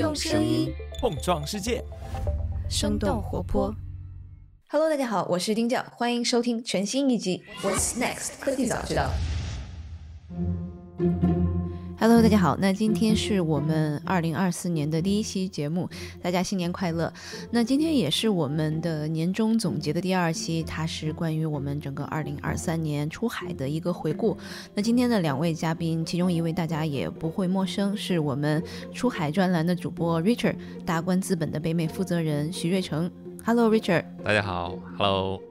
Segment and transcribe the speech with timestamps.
[0.00, 1.84] 用声音碰撞世界，
[2.70, 3.70] 生动活泼。
[4.70, 9.10] Hello，大家好，我是丁教，欢迎收听全新一集《What's Next 科技早知道》。
[12.00, 15.86] Hello，大家好，那今天是我们二零二四年的第一期节目，
[16.22, 17.12] 大家新年快乐。
[17.50, 24.34] 那今天也是我们的年终总结的第二期，它是关于我们整个二零二三年出海的一个回顾。
[24.74, 28.64] 那今天的两位嘉宾，其中一位大家也不会陌生，是我们
[28.94, 30.56] 出海专栏的主播 Richard，
[30.86, 33.10] 大观资本的北美负责人徐瑞成。
[33.44, 34.06] Hello，Richard。
[34.24, 35.49] 大家好，Hello。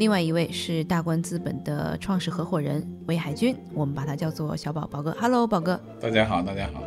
[0.00, 5.14] 另外一位是大观资本的创始合伙人韦海军，我们把他叫做小宝宝哥。
[5.20, 5.78] Hello，宝哥。
[6.00, 6.82] 大家好，大家好。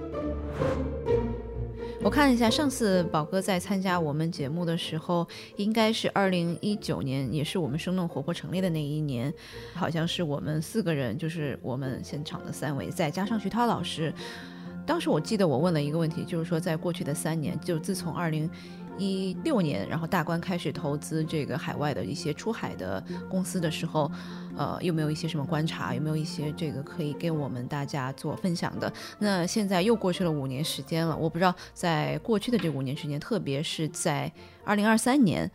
[2.02, 5.28] 我看了一下，上次宝哥在参加我们节目的时候，
[5.58, 9.32] 应该是二零一九年，也是我们生动活泼成立的那一年，
[9.76, 14.12] 好像是我们四个人，就是我们现场的三位，再加上徐涛老师。
[14.88, 18.50] 当时我记得我问了一个问题，就是说在过去的三年，就自从二零。
[18.98, 24.12] 一六年，然后大观开始投资这个海外的一些出海的公司的时候，
[24.56, 25.94] 呃，有没有一些什么观察？
[25.96, 28.92] 有没有一些这个可以给我们大家做分享的？
[29.20, 34.32] 那现在又过去了五年时间了，我不知道在过去的这五年时间，特别是在
[34.64, 35.50] 二零二三年，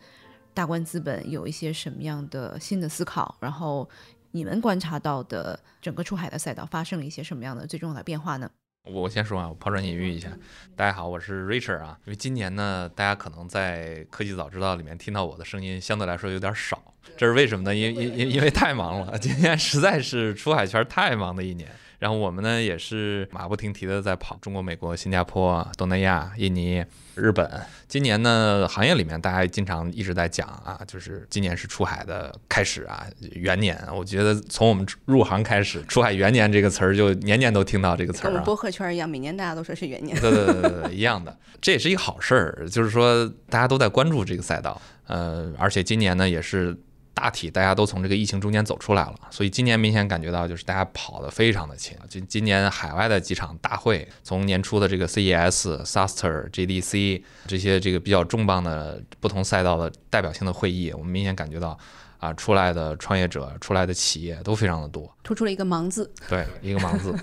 [0.53, 3.35] 大观资本有一些什么样的新的思考？
[3.39, 3.89] 然后
[4.31, 8.51] 你们观察到的整个出海的赛道发生了一些什么样的最重要的变化呢？
[8.85, 10.29] 我先说啊，我抛砖引玉一下。
[10.75, 11.97] 大家好，我是 Richard 啊。
[12.05, 16.81] 因为今年呢，大家可能在科技早知道里面听到我的声音，相对来说有点少。
[17.17, 17.75] 这是为什么呢？
[17.75, 21.69] 因因因因为太忙了，今年实在是出海圈太忙的一年。
[21.99, 26.83] 然后我们呢也是马不停蹄的在跑中国、美国、新加坡、东南亚、印尼、
[27.15, 27.49] 日本。
[27.89, 33.77] 今年呢，行业里面大家经常一直在讲啊，就是今年是出海的开始啊，元年。
[33.93, 38.23] 我觉得从我们入行开始，出海元年这个词儿就年年都听到这个词儿、啊。
[38.23, 40.17] 跟我们播客圈一样，每年大家都说是元年。
[40.21, 41.37] 对对对对对，一样的。
[41.59, 44.81] 这也是一个好事儿，就是说大家都在关注这个赛道。
[45.07, 46.77] 呃，而且今年呢也是。
[47.13, 51.97] 大体大家都从这个疫情中间走出来了，所以今年明显感觉到就是大家跑得非常的勤。
[52.07, 61.77] 今今年海外的几场大会，从年初的这个 CES、SASTER、GDC 这些这个比较重磅的不同赛道的代表性的会议，我们明显感觉到
[62.19, 66.09] 啊，出来的创业者、出来的企业都非常的多，突出了一个“忙”字。
[66.29, 67.13] 对，一个“忙”字。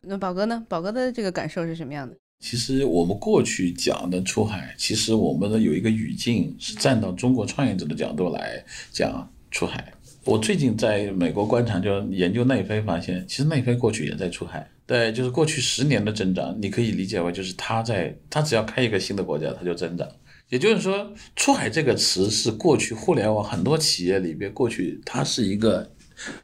[0.00, 0.64] 那宝哥呢？
[0.68, 2.16] 宝哥的这个感受是什么样的？
[2.40, 9.30] 其实我们过去讲的出海，其实我们的有一个语境是站到中国创业者的角度来讲。
[9.54, 9.94] 出海，
[10.24, 14.68] 我最近在美国观察，就研究内飞，发现其实内飞过去也在出海。
[14.84, 20.08] 对，就是过去十年的增长，你可以理解为就是它在，它只要开一个新的国家，它就增长。
[20.48, 25.88] 也就是说，出海这个词是过去互联网很多企业里边，过去它是一个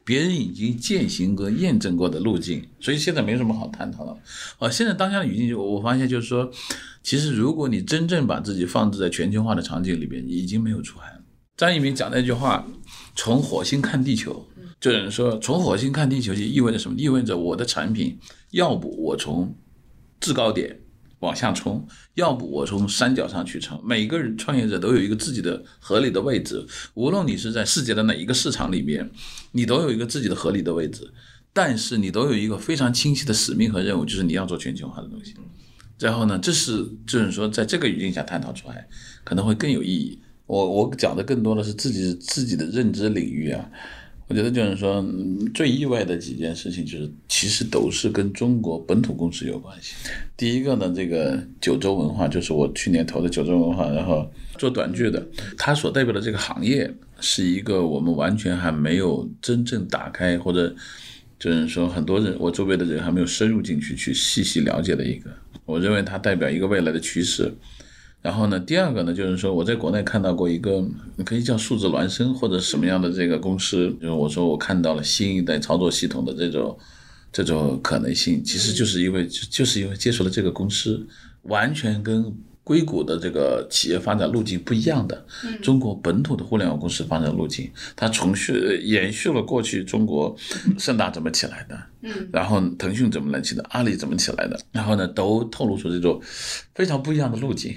[0.04, 4.16] 别人已经践行和验证过的路径，所以现在没什么好探讨的。
[4.60, 6.48] 啊，现在当下的语境就我发现就是说，
[7.02, 11.16] 其实如果你真正把自己放置在全球化的场景里边，已经没有出海了。
[11.60, 12.66] 张一鸣讲那句话。
[13.14, 14.48] 从火星看地球，
[14.80, 16.98] 就是说从火星看地球就意味着什么？
[16.98, 18.18] 意味着我的产品，
[18.52, 19.54] 要不我从
[20.20, 20.80] 制高点
[21.18, 23.78] 往下冲，要不我从山脚上去冲。
[23.84, 29.10] 每个人创业者都有一个自己的合理的位置，无论你是在世界的哪一个市场里面，
[29.52, 31.12] 你都有一个自己的合理的位置，
[31.52, 35.34] 但是你都有一个非常清晰的使命和任务，就是你要做全球化的东西。
[35.98, 38.88] 然后呢，这是就是说在这个语境下探讨出来，
[39.24, 40.22] 可能会更有意义。
[40.50, 43.70] 我我讲的更多的是自己自己的认知领域啊，
[44.26, 45.00] 我觉得就是说
[45.54, 49.94] 最意外的几件事情，就是其实都是跟中国本土公司有关系。
[50.36, 54.28] 第一个呢，这个九州文化就是我去年投的九州文化，然后
[54.58, 55.24] 做短剧的，
[55.56, 60.74] 它所代表的这个行业是一个我们完全还没有真正打开，或者
[61.38, 65.30] 就是说很多人我周围的人还没有深入进去去细细了解的一个，
[65.64, 67.54] 我认为它代表一个未来的趋势。
[68.22, 70.86] 然后呢，第二个呢，就是说我在国内看到过一个
[71.24, 76.78] 可以叫数字孪生或者什么样的这个公司，就是我说我看到了新一代操作系统的这种
[77.32, 81.06] 这种可能性，其实就是因为就是因为接触了这个公司，
[81.42, 82.30] 完全跟
[82.62, 85.24] 硅谷的这个企业发展路径不一样的，
[85.62, 90.36] 中国本土的互联网公司发展路径，它重续延续了过去中国
[90.78, 96.20] 盛大怎么起来的，嗯，然后腾讯怎么来起的，阿里怎么起来的，然后呢，都透露出这种
[96.74, 97.74] 非常不一样的路径。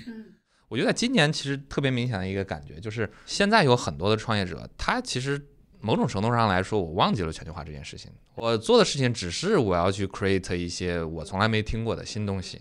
[0.74, 5.40] 我觉得今年其实特别明显的一个感觉，就是现在有很多的创业者，他其实
[5.80, 8.12] 某种程度上来说，我忘记了全球化这件事情。
[8.34, 12.60] 我做的事情只是我要去 create 一些我从来没听过的新东西。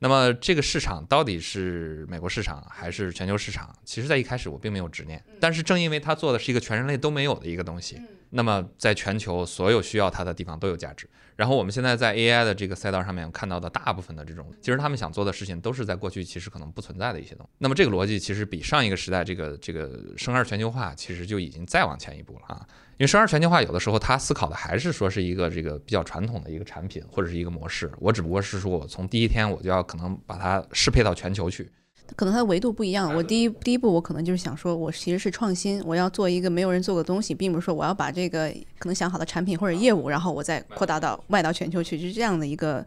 [0.00, 3.74] 那么这个市场到底是美国市场还是全球市场？
[3.82, 5.24] 其实，在一开始我并没有执念。
[5.40, 7.98] 但是正因为他做的是一个全人类都没有的一个东西，
[8.30, 11.08] 那么在全球所有需要它的地方都有价值。
[11.36, 17.52] 然后我们现在在 AI 的这个赛道上面看到的大部分的这种，其实他们想做的事情都是在过去其实可能不存在的一些东西。
[17.58, 22.66] 那么这个逻辑其实比上一个时代这个这个生二全球化其实就已经再往前一步了啊。
[22.96, 31.70] 因为生二全球化有的时候它思考的还是说是一个这个比较传统的一个产品或者是一个模式，我只不过是说我从第一天我就要可能把它适配到全球去。
[32.16, 33.14] 可能它的维度不一样。
[33.14, 42.84] 我第一第一步，我可能就是想说，我其实是创新，我要做一个没有人做过的东西，并不是说我要把这个可能想好的产品或者业务，然后我再扩大到卖到全球去，就是这样的一个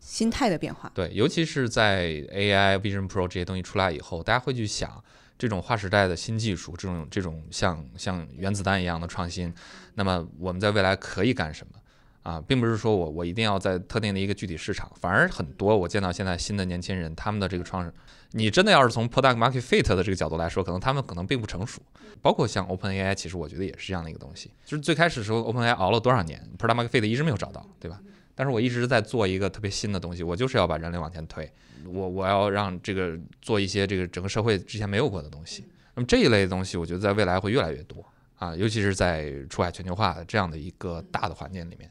[0.00, 0.90] 心态的变化。
[0.94, 5.02] 对，尤其是在 AI Vision Pro 这些东西出来以后，大家会去想
[5.38, 9.52] 这种划时代的新技术，这种这种像像原子弹一样的创新，
[9.94, 11.78] 那么我们在未来可以干什么？
[12.22, 17.92] 啊，并不是说我我一定要在特定的一个具体市场，反而很多我见到现在新的年轻人，他们的这个创，
[18.30, 21.82] 你真的要是从 product market fit 的这个角度来说，可能他们可能并不成熟。
[22.20, 24.52] 包括像 Open AI，其实我觉得也是这样的一个东西。
[24.64, 28.00] 就是最开始的时候，Open AI 熬了多少年，product market fit 一直没有找到，对吧？
[28.34, 31.50] 但是我一直在做一个特别新的东西，我就是要把人类往前推，
[31.84, 35.66] 我我要让这个做一些这个整个社会之前没有过的东西。
[35.94, 38.04] 那么这一类的东西，我觉得在未来会越来越多
[38.36, 41.90] 啊，尤其是在出海全球化这样的一个大的环境里面。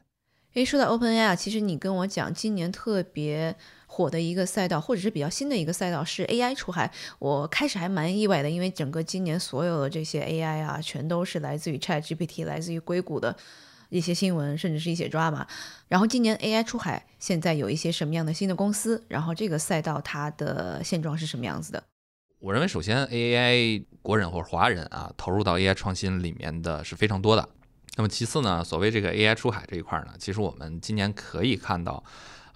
[0.53, 3.55] 诶，说到 OpenAI，啊其实你跟我讲，今年特别
[3.87, 6.91] 火的一个赛道，或者是比较新的一个赛道是 AI 出海。
[7.19, 13.33] 我开始还蛮意外的，因为整个今年所有的这些 AI 啊，全都是来自于 ChatGPT，来自于硅谷的
[13.87, 15.47] 一些新闻，甚至是一些 drama。
[15.87, 19.01] 然后今年 AI 出海，现在有一些什么样的新的公司？
[19.07, 21.81] 然后这个赛道它的现状是什么样子的？
[22.39, 27.47] 我认为，首先 AI 国人或者华人啊，投入到 AI 创新里面的是非常多的。
[27.97, 32.01] 那么其次呢，所谓这个 AI 出海这一块呢，其实我们今年可以看到，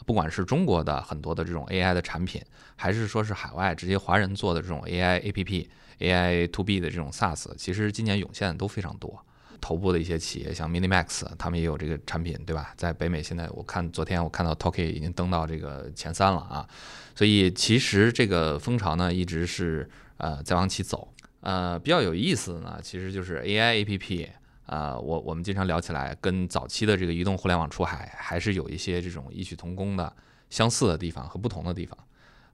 [0.06, 2.42] 不管是中国的很多的这种 AI 的产品，
[2.78, 5.68] 还是说是海外直接华人做的这种 AI APP、
[6.00, 9.22] AI to B 的这种 SaaS，其实今年涌现的都非常多。
[9.60, 12.74] 头部的一些企业像 Minimax，他们也有这个产品，对吧？
[12.78, 16.70] 在北美现在我看昨天我看到 Talkie 已经登到这个前三了啊。
[17.16, 21.12] 所以其实这个风潮呢一直是呃在往起走。
[21.42, 24.30] 呃，比较有意思的呢，其实就是 AI APP。
[24.66, 30.12] 啊，我我们经常聊起来，跟早期的这个移动互联网出海还是有一些这种异曲同工的、
[30.50, 31.98] 相似的地方和不同的地方。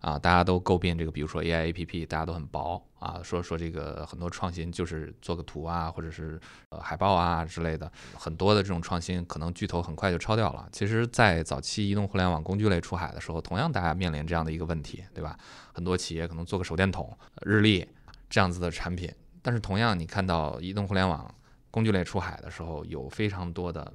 [0.02, 10.68] 啊，大家都诟病这个，比如说 AI APP，大家都很薄啊，说说这个很多创新就是做个图啊，或者是呃海报啊之类的，很多的这种创新可能巨头很快就抄掉了。
[10.72, 15.38] 其实，在早期移动互联网工具类出海的时候，同样大家面临这样的一个问题，对吧？
[15.72, 17.16] 很多企业可能做个手电筒、
[17.46, 17.88] 日历
[18.28, 19.08] 这样子的产品，
[19.44, 21.32] 但是同样你看到移动互联网。
[21.72, 23.92] 工具类出海的时候，有非常多的，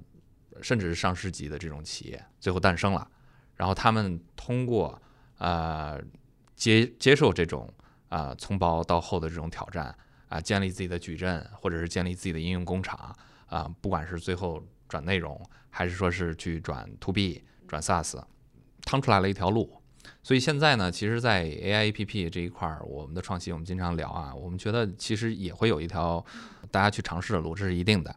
[0.63, 3.07] 甚至是上市级的这种企业最后诞生了，
[3.55, 5.01] 然后他们通过
[5.39, 6.01] 呃
[6.55, 7.73] 接接受这种
[8.09, 9.95] 啊从薄到厚的这种挑战
[10.29, 13.15] 啊，建立自己的矩阵，或者是建立自己的应用工厂
[13.47, 15.39] 啊，不管是最后转内容，
[15.69, 18.21] 还是说是去转 to B 转 SaaS，
[18.87, 19.76] 趟出来了一条路。
[20.27, 26.25] 所以现在呢，其实，在 AI APP 这一块儿，我们的创新，我们经常聊啊，我们觉得其实也会有一条
[26.69, 28.13] 大家去尝试的路，这是一定的。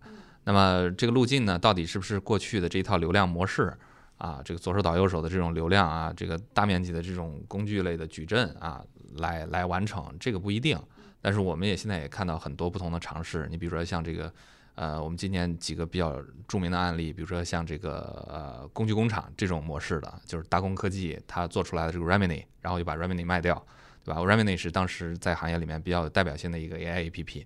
[0.46, 3.72] 那么这个路径呢，到底是不是过去的这一套流量模式
[4.18, 8.84] 啊，这个左手导右手的这种流量啊，这个大面积的这种工具类的矩阵啊，
[9.18, 10.82] 来来完成，这个不一定。
[11.22, 14.34] 但是我们也现在也看到很多不同的尝试，你比如说像这个。
[14.80, 23.62] 呃，我们今年几个比较著名的案例，比如说像这个呃工具工厂这种模式的，就是大工科技它做出来的这个 Remini，然后就把 Remini 卖掉，
[24.06, 27.46] 对吧？Remini 是当时在行业里面比较有代表性的一个 AI APP。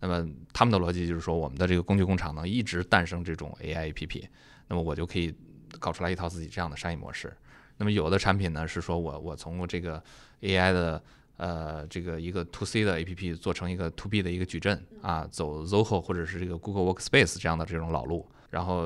[0.00, 4.28] 那么他们的逻辑就是说，我们的这个工具工厂能一直诞生这种 AI APP，
[4.68, 5.34] 那么我就可以
[5.78, 7.34] 搞出来一套自己这样的商业模式。
[7.78, 10.02] 那么有的产品呢是说我我从这个
[10.42, 11.02] AI 的
[11.36, 18.84] 呃，这个一个 to C 的 A P P 做成一个 to B 的一个矩阵啊，走 Zoho 或者是这个 Google Workspace 这样的这种老路，然后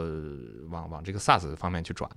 [0.69, 2.11] 往往这个 SaaS 方面去转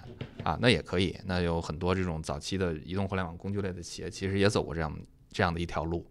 [0.43, 1.15] 啊，那也可以。
[1.25, 4.97] 那有很多这种早期的移动互联网工具类的企业，其实也走过这样
[5.31, 6.05] 这样的一条路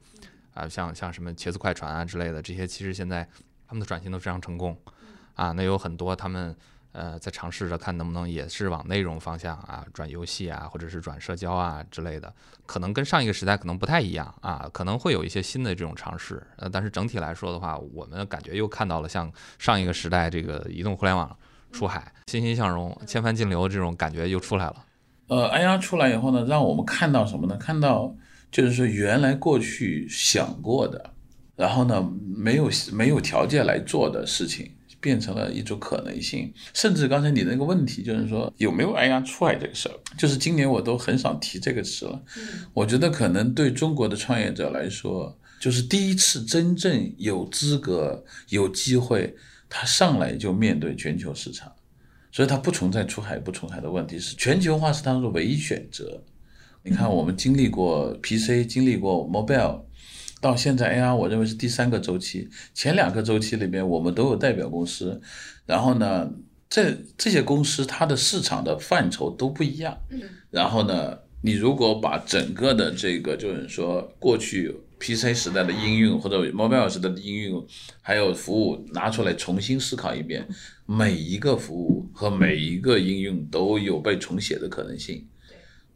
[0.54, 3.28] 啊，像像什么茄子快传啊之类的，这些其实现在
[3.66, 4.76] 他们的转型都非常成功
[5.34, 5.52] 啊。
[5.52, 6.56] 那有很多他们。
[6.92, 12.32] 呃，在尝试着看能不能也是往内容方向啊转游戏啊，或者是转社交啊之类的，
[12.66, 16.42] 可能跟上一个时代可能不太一样啊，可能会有一些新的这种尝试。
[16.56, 21.34] 呃，但是整体来说的话，我们感觉又看到了像上一个时代这个移动互联网
[21.72, 24.84] 出海欣欣向荣、千帆竞流这种感觉又出来了。
[25.28, 27.56] 呃，AI 出来以后呢，让我们看到什么呢？
[27.56, 28.14] 看到
[28.50, 31.10] 就是说原来过去想过的，
[31.56, 32.06] 然后呢
[32.36, 34.70] 没有没有条件来做的事情。
[35.02, 42.22] 变成了一种可能性，甚至刚才你那个问题，就是说有没有 AI 出海这个事儿，就是今年我都很少提这个词了。
[42.72, 49.34] 我觉得可能对中国的创业者来说，就是第一次真正有资格、有机会
[49.68, 51.72] 他上来就面对全球市场，
[52.30, 56.22] 所以它不存在出海不出海的问题，是全球化是它的唯一选择。
[56.84, 59.82] 你看，我们经历过 PC，经历过 Mobile，
[60.42, 62.50] 到现在 AR，我认为是第三个周期。
[62.74, 65.22] 前两个周期里面，我们都有代表公司，
[65.64, 66.28] 然后呢，
[66.68, 69.96] 这这些公司它的市场的范畴都不一样。
[70.50, 77.64] 然后呢，你如果把整个的这个，就是说过去 PC 时代的应用或者 Mobile 时代的应用，
[78.00, 80.44] 还有服务拿出来重新思考一遍，
[80.86, 85.24] 每一个服务和每一个应用都有被重写的可能性。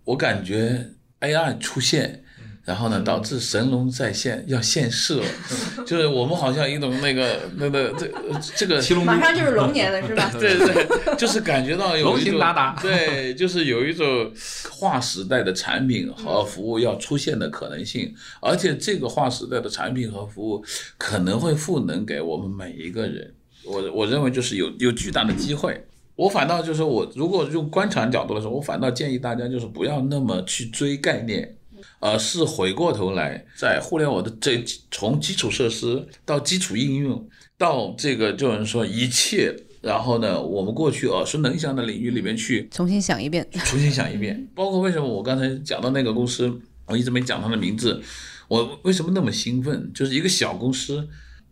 [0.05, 2.23] 我感觉 AI 出现，
[2.67, 5.25] 然后呢，导致神龙在现要现世了，
[5.87, 8.11] 就是我们好像一种那个那个这
[8.57, 10.29] 这个七龙珠马上就是龙年了，是吧？
[10.39, 12.41] 对对，就是感觉到有一种
[12.83, 14.33] 对，就是有一种
[14.69, 20.65] 划时代的产品和服务要出现的可能性，而且这个划时代的产品和服务
[20.99, 23.33] 可能会赋能给我们每一个人。
[23.65, 25.81] 我我认为就是有有巨大的机会。
[26.17, 31.57] 我反倒就是我如果用观察角度来说，我反倒建议大家就是不要那么去追概念，
[32.01, 43.47] 而是回过头来在互联网的这从基础设施到基础应用到这个就是说一切，然后呢，我们过去耳熟能详的领域里面去重新想一遍。
[43.65, 44.47] 重新想一遍。
[44.55, 46.53] 包括为什么我刚才讲到那个公司，
[46.87, 48.03] 我一直没讲它的名字，
[48.49, 49.91] 我为什么那么兴奋？
[49.95, 51.09] 就是一个小公司，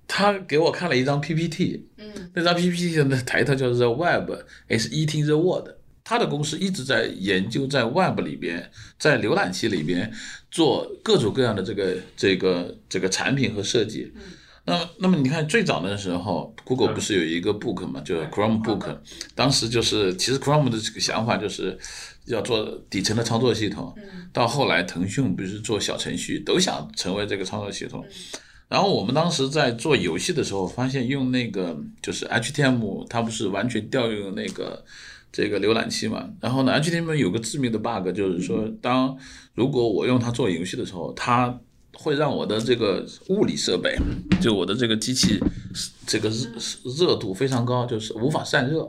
[0.06, 4.30] 他给我看了一张 PPT，嗯，那张 PPT 的抬头叫 The Web
[4.68, 5.70] is eating the world。
[6.04, 10.12] 他的公司一直在研究在 Web 里边，在浏览器里边
[10.50, 14.12] 做各种各样的这个这个这个产品和设计。
[14.66, 18.98] 那么，那么你看，最早的时候，Google 不是有一个 Book 嘛，就是 Chromebook，
[19.34, 21.78] 当时就是其实 Chrome 的这个想法就是
[22.26, 23.94] 要做底层的操作系统，
[24.32, 28.04] 到后来腾讯不是做小程序，都想成为这个操作系统。
[28.66, 34.82] 然后我们当时在做游戏的时候，发现用那个就是 HTML，它不是完全调用那个
[35.34, 36.30] 这个浏览器嘛。
[36.40, 39.18] 然后呢，HTML 有个致命的 bug，就是说，当
[39.54, 41.58] 如果我用它做游戏的时候，它
[41.92, 43.98] 会让我的这个物理设备，
[44.40, 45.40] 就我的这个机器，
[46.06, 46.46] 这个热
[47.08, 48.88] 热度非常高，就是无法散热。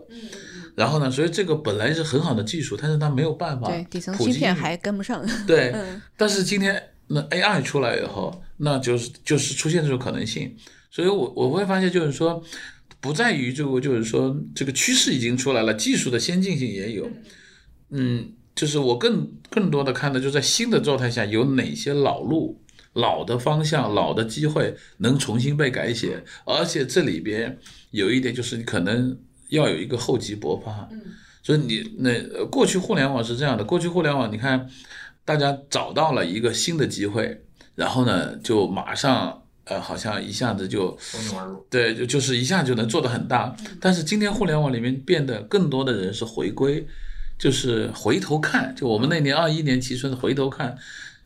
[0.76, 5.26] 然后呢，所以这个本来是很好的技术，但是它没有办法对，底层普及于芯片还跟不上。
[5.48, 10.54] 对，嗯但是今天那 AI 出来以后，那就是就是出现这种可能性，
[10.92, 12.44] 所以我我会发现就是说，
[13.06, 17.08] 不在于这个就是说这个趋势已经出来了，技术的先进性也有，
[17.92, 22.60] 嗯，就是我更更多的看的就在新的状态下有哪些老路。
[22.98, 27.60] 老的方向、老的机会能重新被改写，而且这里边
[27.92, 29.20] 有一点就是你可能
[29.50, 30.88] 要有一个厚积薄发，
[31.44, 34.70] 所以你那呃过去互联网是这样的，过去互联网你看
[35.26, 37.44] 大家找到了一个新的机会，
[37.76, 41.66] 然后呢就马上呃好像一下子就蜂拥而入。
[41.70, 43.56] 对，就就是一下就能做得很大。
[43.80, 46.88] 但是今天互联网里面变得更多的人是回归，
[47.38, 50.78] 就是回头看，就我们那年二一年提出的回头看。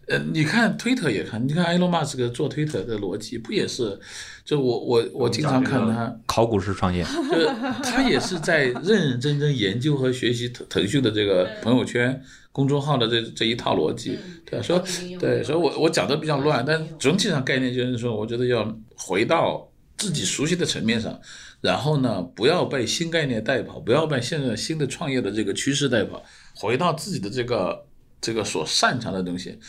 [0.08, 4.00] 呃，你看推特也看，你看埃隆马斯克做推特的逻辑不也是？
[4.44, 7.48] 就我我我经常看他，考古式创业，就是
[7.84, 12.20] 他也是在认认真真研究和学习腾腾讯的这个朋友圈
[12.52, 14.64] 公众号的这这一套逻辑，对吧？
[14.66, 14.84] 说
[15.20, 21.20] 对，所以我我讲的比较乱，但总体上概念就是说，我觉得要回到自己熟悉的层面上，
[21.62, 26.24] 然后呢，不要被新概念带跑，不要被现在新的创业的这个趋势带跑，
[26.56, 27.86] 回到自己的这个
[28.20, 29.60] 这个所擅长的东西。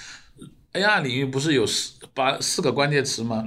[0.73, 3.47] AI 领域不是有四八四个关键词吗？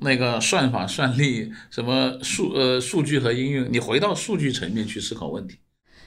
[0.00, 5.58] 那个算法、算力，什么数呃数据和应用，你回到数据层面去思考问题。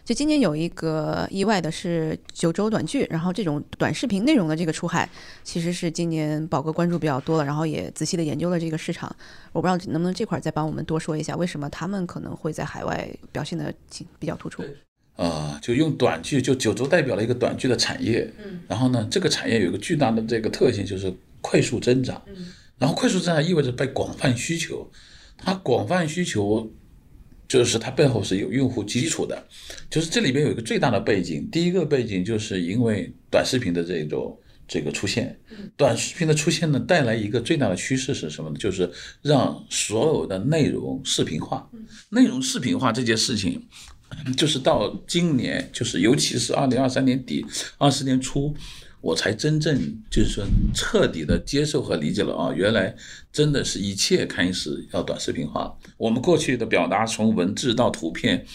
[0.07, 5.09] 就今年有一个意外的是九州短剧，然后这种短视频内容的这个出海，
[5.43, 9.13] 其实是今年宝哥关注比较多了，然后也仔细的研究了这个市场。
[9.51, 13.73] 我不知道能不能这块儿再帮我们多说一下，为什么他们可能会在海外表现的
[14.17, 14.63] 比较突出？
[15.17, 18.31] 呃，就用短剧，就九州代表了一个短剧的产业。
[18.37, 22.21] 嗯，然后呢，这个产业有一个巨大的这个特性，就是快速增长。
[22.27, 24.89] 嗯，然后快速增长意味着被广泛需求，
[25.37, 26.71] 它广泛需求
[27.47, 29.47] 就是它背后是有用户基础的，
[29.89, 31.47] 就是这里边有一个最大的背景。
[31.51, 34.37] 第一个背景就是因为短视频的这种
[34.67, 35.39] 这个出现，
[35.75, 38.57] 短视频的出现呢，带来一个最大的趋势是什么呢？
[38.57, 41.69] 就是让所有的内容视频化。
[42.09, 43.65] 内容视频化这件事情。
[44.37, 47.45] 就是到今年，就是尤其是二零二三年底、
[47.77, 48.55] 二四年初，
[49.07, 49.73] 我才真正
[50.11, 52.93] 就是说彻底的接受和理解了啊，原来
[53.31, 55.73] 真的是一切开始要短视频化。
[55.95, 58.45] 我们过去的表达从文字到图片，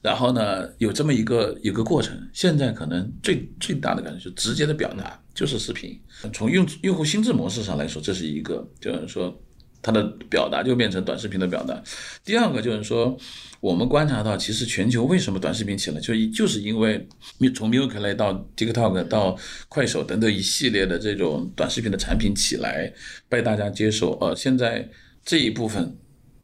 [0.00, 5.96] 然后呢有这么一个一个过程，现在可能最最大的感觉是直接的表达就是视频。
[6.32, 9.40] 从用用户心智模式上来说，这是一个就是说
[9.82, 11.82] 它的表达就变成短视频的表达。
[12.24, 13.18] 第二个就是说，
[13.60, 17.06] 我们观察到，其实全球为什么短视频起来，就就是因为
[17.54, 19.36] 从 m i l k l a y 到 TikTok 到
[19.68, 22.92] 快手等等一系列的这种短视频的产品起来，
[23.28, 24.16] 被大家接受。
[24.20, 24.88] 呃，现在
[25.24, 25.96] 这一部分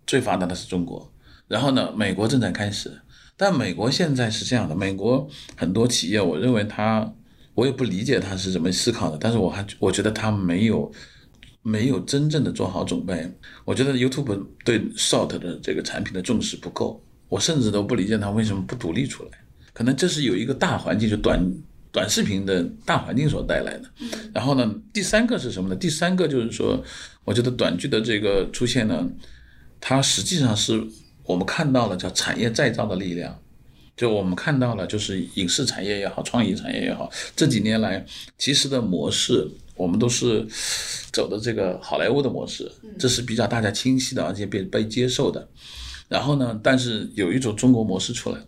[0.07, 1.13] 最发达的是中国，
[1.47, 3.01] 然后呢，美国正在开始。
[3.37, 7.15] 但美国现在是这样的，美国很多企业，我认为它，
[7.55, 10.91] 我也不理解它是怎么思考的，但是我还我觉得它没有。
[11.69, 13.31] 没有真正的做好准备，
[13.67, 16.99] 我觉得 YouTube 对 Short 的这个产品的重视不够，
[17.29, 19.31] 我甚至都不理解它为什么不独立出来。
[19.75, 21.39] 可能这是有一个大环境，就短
[21.93, 23.85] 短视频的大环境所带来的。
[24.33, 25.77] 然后呢，第三个是什么呢？
[25.77, 26.83] 第三个就是说，
[27.27, 29.07] 我觉得短剧的这个出现呢，
[29.79, 30.83] 它实际上是
[31.25, 33.39] 我们看到了叫产业再造的力量。
[33.95, 38.03] 就我们看到了，就是影视产业也好，创意产业也好，这几年来
[38.39, 39.47] 其实的模式。
[39.79, 40.47] 我们都是
[41.13, 45.49] 走的这个好莱坞的模式，这是比较大家清晰的，而且被被接受的。
[46.09, 48.39] 然后呢，但是有一种中国模式出来，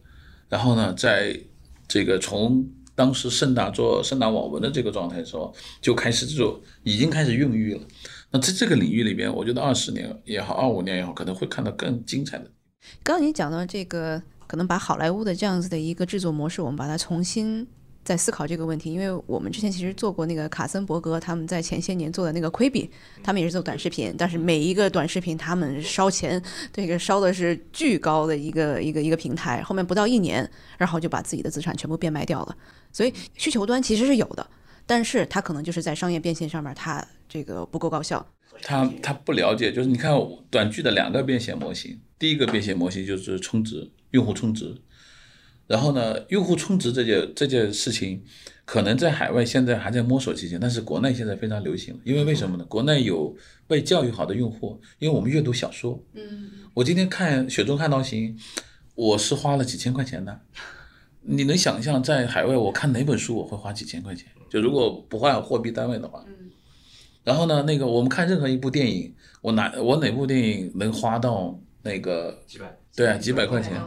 [0.49, 1.39] 然后呢，在
[1.87, 7.81] 这个从当时盛大做盛大网文的这个状态的时候，就开始这种已经开始孕育了。
[8.31, 12.51] 那在这个领域里边，我觉得二十年也好，二五年也好，可能会看到更精彩的。
[13.03, 17.67] 刚刚你讲到这个，可能把好莱坞的这样子的一个制作模式，我们把它重新。
[18.03, 22.91] 在思考这个问题，因为我们之前其实做过那个卡森伯格他们在前些年做的那个亏比，
[23.23, 26.43] 他们也是做短视频，但是每一个短视频他们烧钱，
[26.73, 32.57] 这个烧的是巨高的一个一个一个平台，后面不到一年，然后就把自己的资产全部变卖掉了。
[32.91, 34.45] 所以需求端其实是有的，
[34.87, 38.27] 但是他可能就是在商业变现上面，他这个不够高效。
[38.63, 40.13] 他他不了解，就是你看
[40.51, 44.77] 短剧的两个变现模型，第一个变现模型就是充值，用户充值。
[45.71, 48.21] 然后呢，用户充值这件这件事情，
[48.65, 52.65] 可能在海外现在还在摸索期间，但是国内现在非常流行因为为什么呢？
[52.65, 53.33] 国内有
[53.69, 56.03] 被教育好的用户，因为我们阅读小说。
[56.15, 56.51] 嗯。
[56.75, 58.37] 我今天看《雪中悍刀行》，
[58.97, 60.41] 我是花了几千块钱的。
[61.23, 64.27] 你能想象在海外我看哪本书我会花几千块钱？
[64.51, 66.25] 就如果不换货币单位的话。
[66.27, 66.51] 嗯。
[67.23, 72.77] 然后呢，那个我们看任何一部电影，我哪我哪部电影能花到那个几百？
[72.97, 73.81] 对啊，几百块钱。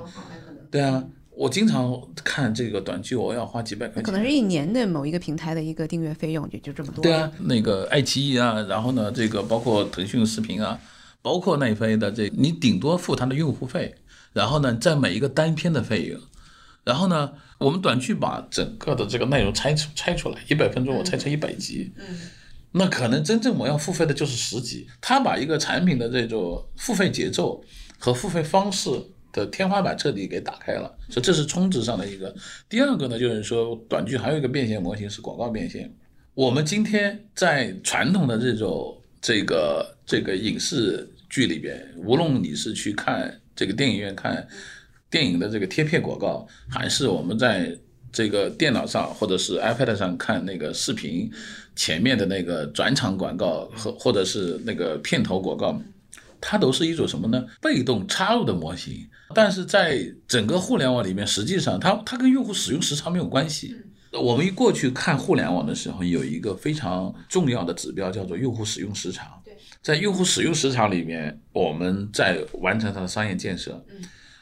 [0.72, 1.04] 对啊。
[1.36, 4.04] 我经常看这个短剧，我要花几百块钱。
[4.04, 7.02] 可能是一年的某一个平台的一个订阅费用，也就这么多。
[7.02, 10.80] 对啊，那个爱奇艺啊，然后呢，这个包括腾讯视频啊，
[11.22, 13.96] 包括奈飞的这，你顶多付它的用户费，
[14.34, 16.22] 然后呢，在每一个单片的费用，
[16.84, 22.16] 然后呢，我们短剧把整个的这个内容拆出拆出来，一百分钟我拆成一百集，嗯，
[22.74, 24.88] 那可能真正我要付费的就是十集。
[25.02, 27.64] 他把一个产品的这种付费节奏
[27.98, 28.90] 和付费方式。
[29.34, 32.34] 的天花板彻底给打开了，所以这是充值上的一个。
[32.70, 35.94] 第二个呢，就是说短剧还有一个变现模型是广告变现。
[36.36, 44.48] 我们今天在传统的这种这个这个影视剧里边，无论你是去看这个电影院看
[45.10, 47.78] 电影的这个贴片广告，还是我们在
[48.12, 51.32] 这个电脑上或者是 iPad 上看那个视频
[51.76, 55.82] 前面的那个转场广告和或者是那个片头广告。
[56.46, 57.46] 它都是一种什么呢？
[57.62, 63.76] 被动插入的模型，但是在整个互联网里面，实际上它它跟用户使用时长没有关系。
[64.12, 69.28] 我们一过去看互联网的时候，有一个非常重要的指标叫做用户使用时长。
[69.82, 73.84] 在用户使用时长里面，我们在完成它的商业建设。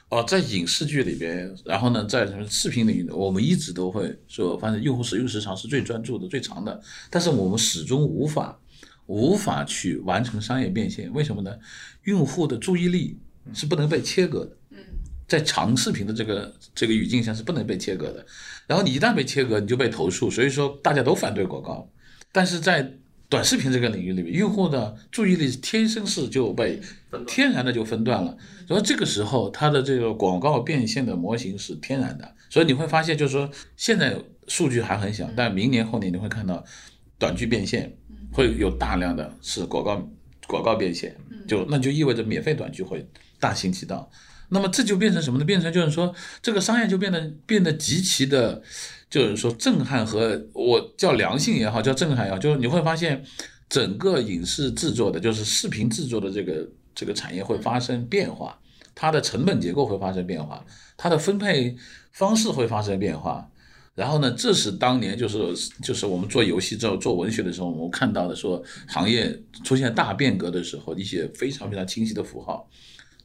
[0.09, 8.57] 哦，在影视剧里边，然后呢，在什么视频领域，我们一直都会说，反正用户使用时长是最专注的、最长的，但是我们始终无法。
[9.07, 11.51] 无法去完成商业变现，为什么呢？
[12.03, 13.19] 用户的注意力
[13.53, 14.55] 是不能被切割的。
[15.31, 18.25] 在长视频的这个这个语境下是不能被切割的。
[18.67, 20.29] 然后你一旦被切割，你就被投诉。
[20.29, 21.89] 所以说大家都反对广告。
[22.33, 22.91] 但是在
[23.29, 26.81] 短视频这个领域里面，用户的注意力天生是就被
[27.25, 28.37] 天然的就分段了。
[28.67, 32.35] 所以这个时候它的这个广告变现的模型是天然的。
[32.49, 34.13] 所以你会发现，就是说现在
[34.49, 36.61] 数据还很小，但明年后年你会看到
[37.17, 37.97] 短剧变现。
[38.33, 40.09] 会有大量的是广告
[40.47, 41.15] 广告变现，
[41.47, 43.05] 就那就意味着免费短剧会
[43.39, 44.09] 大行其道。
[44.53, 45.45] 那么这就变成什么呢？
[45.45, 48.61] 变成就是说这个商业就变得变得极其的，
[49.09, 53.23] 就是说震撼和我叫良性也好，叫震撼也好，就是你会发现
[53.69, 58.59] 整个影视制作的，就是视频制作的这个这个产业会发生变化，
[58.93, 60.65] 它的成本结构会发生变化，
[60.97, 61.75] 它的分配
[62.11, 63.47] 方式会发生变化。
[63.93, 65.37] 然后呢，这是当年就是
[65.83, 72.69] 就是我们做游戏之后做文学的时候，我们看到的说行业出现大变革的时候，一些非常非常清晰的符号，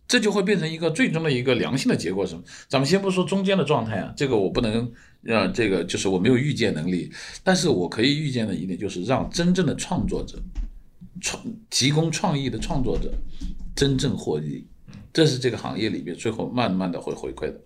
[0.08, 2.26] 这就会变成一个最终的一个良性的结果。
[2.26, 2.42] 什么？
[2.68, 10.38] 咱们先不说中间的状态啊，这个我不能让这个就是我没有预见能力，但是我可以预见的一点就是让真正的创作者
[11.20, 13.12] 创提供创意的创作者
[13.74, 14.66] 真正获益，
[15.12, 17.60] 这是这个行业里边最后慢慢的会回馈的。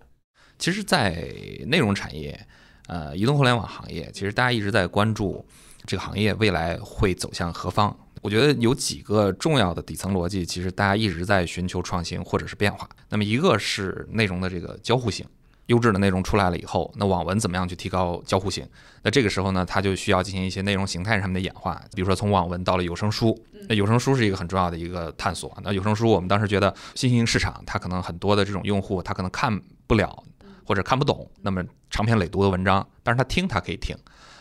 [0.57, 1.27] 其实，在
[1.67, 2.39] 内容产业，
[2.87, 5.45] 呃，移动互联网行业，其实大家一直在关注
[5.85, 7.95] 这个行业未来会走向何方。
[8.21, 12.87] 我觉得有几个重要的底层逻辑，其实大家一直在寻求创新或者是变化。
[13.09, 15.25] 那么一个是内容的这个交互性，
[15.65, 18.63] 优质的内容出来了以后，那网文怎么样去提高交互性？
[19.01, 23.35] 那这个时候呢，它就需要进行一些内容形态上面的演化，比如说从网文到了有声书，
[23.67, 25.51] 那有声书是一个很重要的一个探索。
[25.63, 30.23] 那有声书我们当时觉得新兴市场，它可能很多的这种用户，他可能看不了
[30.63, 33.95] 或者看不懂那么长篇累牍的文章，但是他听他可以听，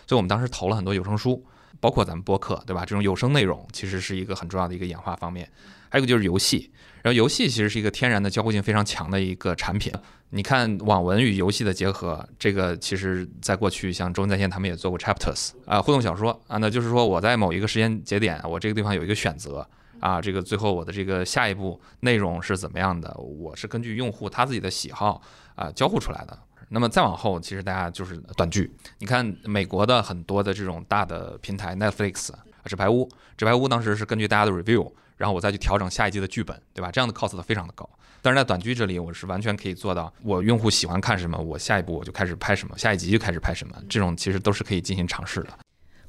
[0.06, 1.42] 所以我们当时投了很多有声书。
[1.80, 2.84] 包括咱们播客，对吧？
[2.84, 5.50] 这种有声内容其实是一个很重要的一个演化方面。
[5.88, 6.70] 还有一个就是游戏，
[7.02, 9.92] 然后游戏其实是一个天然的交互性非常强的一个产品。
[10.32, 19.66] 你看网文与游戏的结合，这个其实在过去像中文在线他们也做过 chapters 啊，互动小说啊，那就是说我在某一个时间节点，我这个地方有一个选择
[19.98, 25.20] 啊，这个最后我的这个下一步内容是怎么样的，我是根据用户他自己的喜好
[25.56, 26.38] 啊交互出来的。
[26.72, 28.72] 那么再往后，其实大家就是短剧。
[28.98, 32.30] 你看美国的很多的这种大的平台，Netflix、
[32.64, 36.90] 纸牌屋，纸牌屋当时是根据大家的 review，然后我再去调整下一季的剧本，对吧？
[36.92, 37.88] 这样的 cost 非常的高。
[38.22, 45.48] 但是在短剧这里，我是完全可以做到，我用户喜欢看什么，我下一步我就开始拍什么，下一集就开始拍什么，这种其实都是可以进行尝试的。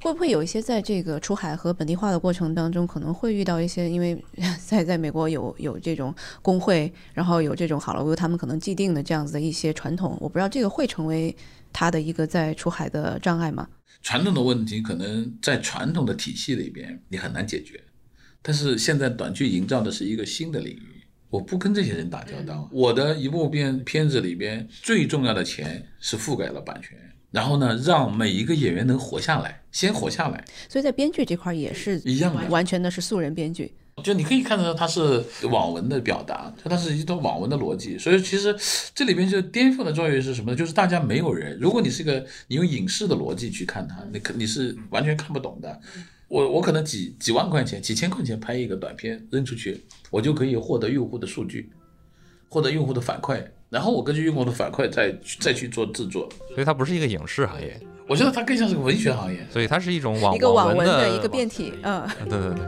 [0.02, 4.20] 会不会有一些在这个出海和本地化的过程当中，可能会遇到一些，因为
[4.58, 6.12] 在在美国有有这种
[6.42, 11.34] 工会，然后有这种好莱坞他们可能既定的这样子的一些传统，我不知道这个会成为
[11.72, 13.68] 他的一个在出海的障碍吗？
[14.02, 17.80] 传统的问题可能在传统的体系里边你很难解决，
[18.42, 26.98] 但是现在短剧营造的是一个新的领域，我不跟这些人打交道，我的一部片片子里边最重要的钱是覆盖了版权。
[27.32, 30.44] 然后呢，让每一个演员能活下来，先活下来。
[30.68, 33.72] 所以在编剧这块也是一样的，完全的是素人编剧。
[34.02, 37.98] 就你可以看得到，它是网文的表达，它是一套网文的逻辑。
[37.98, 38.56] 所以其实
[38.94, 40.56] 这里边就颠覆的作用是什么呢？
[40.56, 45.80] 就是大家没有人，如果你是一个你用影视的逻辑去看它，你可你是完全看不懂的。
[46.28, 51.70] 我我可能几几万块钱、几千块钱拍一个短片扔出去，我就可以获得用户的数据，
[52.48, 53.44] 获得用户的反馈。
[53.72, 62.66] 然后我根据用户的反馈再再去做制作，所以它不是一个影视行业，我觉得它更像是个文学行业，所以它是一种网一个网文的一个变体，嗯，对对对。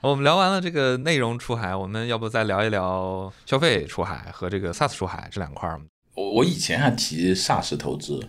[0.00, 5.80] 我们聊完了这个内容出海，我们要不再聊一聊消费出海和这个 SaaS 出海这两块儿
[6.14, 8.24] 我我以前还提 SaaS 投资，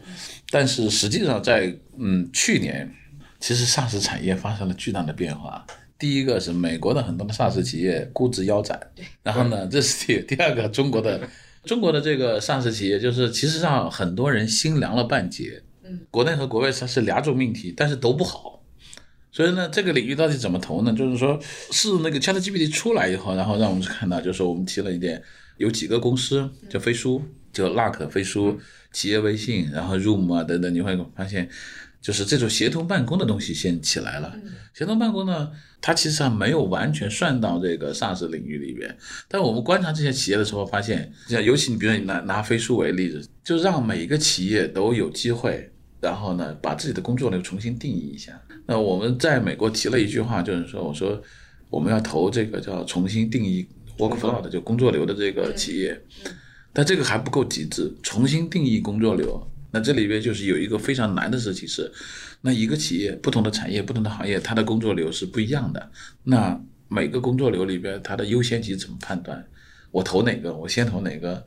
[0.50, 2.92] 但是实际上在嗯去年，
[3.40, 5.64] 其实 SaaS 产业发生了巨大的变化。
[6.04, 8.78] 第一个是美国的很多的 SaaS 企业估值腰斩，
[9.24, 11.30] 然后呢，这是第第二个中国的
[11.64, 15.64] 中国的这个 SaaS 企业，就是其实上很多人心凉了半截。
[15.86, 18.62] 嗯，国内和国外它是两种命题，但是都不好。
[19.32, 20.92] 所以呢，这个领域到底怎么投呢？
[20.92, 21.40] 就是说，
[21.72, 25.24] 是那个 ChatGPT 出来以后，然后让我们看到，就是我们提了一点，
[25.56, 28.60] 有几个公司叫飞书，叫 Luck 飞书，
[28.92, 31.50] 企业微信，然后 Room 啊等等，你会发现。
[32.02, 34.36] 就是这种协同办公的东西先起来了。
[34.74, 35.50] 协同办公呢，
[35.86, 38.98] 它其实还没有完全算到这个 SaaS 领域里边。
[39.28, 45.70] 但我们观察这些企业的时候，发现，像尤其你比如说你拿拿飞书为例子，就让每一个企业都有机会，
[46.00, 48.32] 然后呢，把自己的工作流重新定义一下。
[48.66, 51.22] 那我们在美国提了一句话，就是说，我说
[51.70, 53.68] 我们要投这个叫重新定义
[53.98, 56.02] workflow 的就工作流的这个企业，
[56.72, 59.46] 但这个还不够极致，重新定义工作流。
[59.72, 61.92] 那这里边就是有一个非常难的事情是，
[62.46, 65.90] 那一个企业不同的产业、不同的行业，它的工作流是不一样的。
[66.24, 69.42] 那每个工作流里边，它的优先级怎么判断？
[69.92, 70.54] 我投哪个？
[70.54, 71.46] 我先投哪个？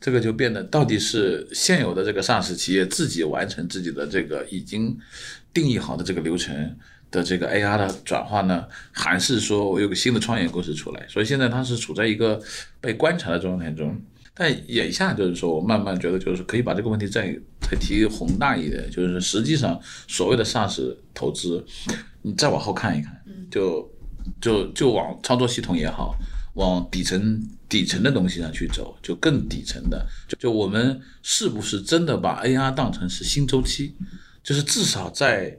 [0.00, 4.98] 这个就变得到底是现有的这个上市企业自己完成自己的这个已经
[5.54, 6.76] 定义好的这个流程
[7.08, 11.06] 的这个 AR 的转化呢，还是说我有个新的创业公司出来？
[11.06, 12.42] 所以现在它是处在一个
[12.80, 13.96] 被观察的状态中。
[14.34, 21.64] 但眼下就是说，我慢慢觉得就是可以把这个问题再再提宏大一点，就是实际上所谓的 SaaS 投资，
[22.22, 23.90] 你再往后看一看，就
[24.40, 26.14] 就就往操作系统也好，
[26.54, 33.94] 往底层底层的东西上去走，就更底层的，就就我们是不是真的把 AR 当成是新周期？
[34.42, 35.56] 就是至少在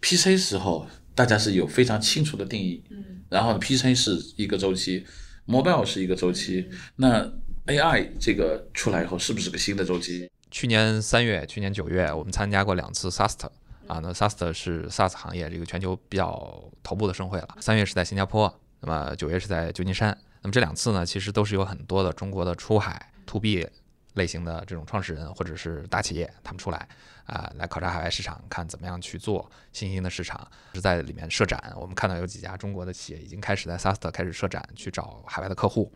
[0.00, 2.82] PC 时候，大家是有非常清楚的定义，
[3.28, 5.04] 然后 PC 是一个周期
[5.46, 7.32] ，Mobile 是一个周期，那。
[7.66, 10.28] AI 这个出来以后，是不是个新的周期？
[10.52, 13.46] 去年三月、去年九月，我们参加过两次 SaaS
[13.88, 17.56] 啊，那 SaaS 是 SaaS 行业这个全球比较头部的盛会了。
[17.58, 20.16] 三月是在新加坡，那么九月是在旧金山。
[20.42, 23.66] 那么这两次呢，其实都是有很多的中国的出海 To B
[24.12, 26.86] 类型的这种创始人或者是大企业，他们出来
[27.24, 31.72] 啊，来考察海外市场，看怎么样去做新兴的市场，是在里面设展。
[31.76, 35.90] 我们看到有几家中国的企业已经开始在 SaaS 开始设展，去找海外的客户。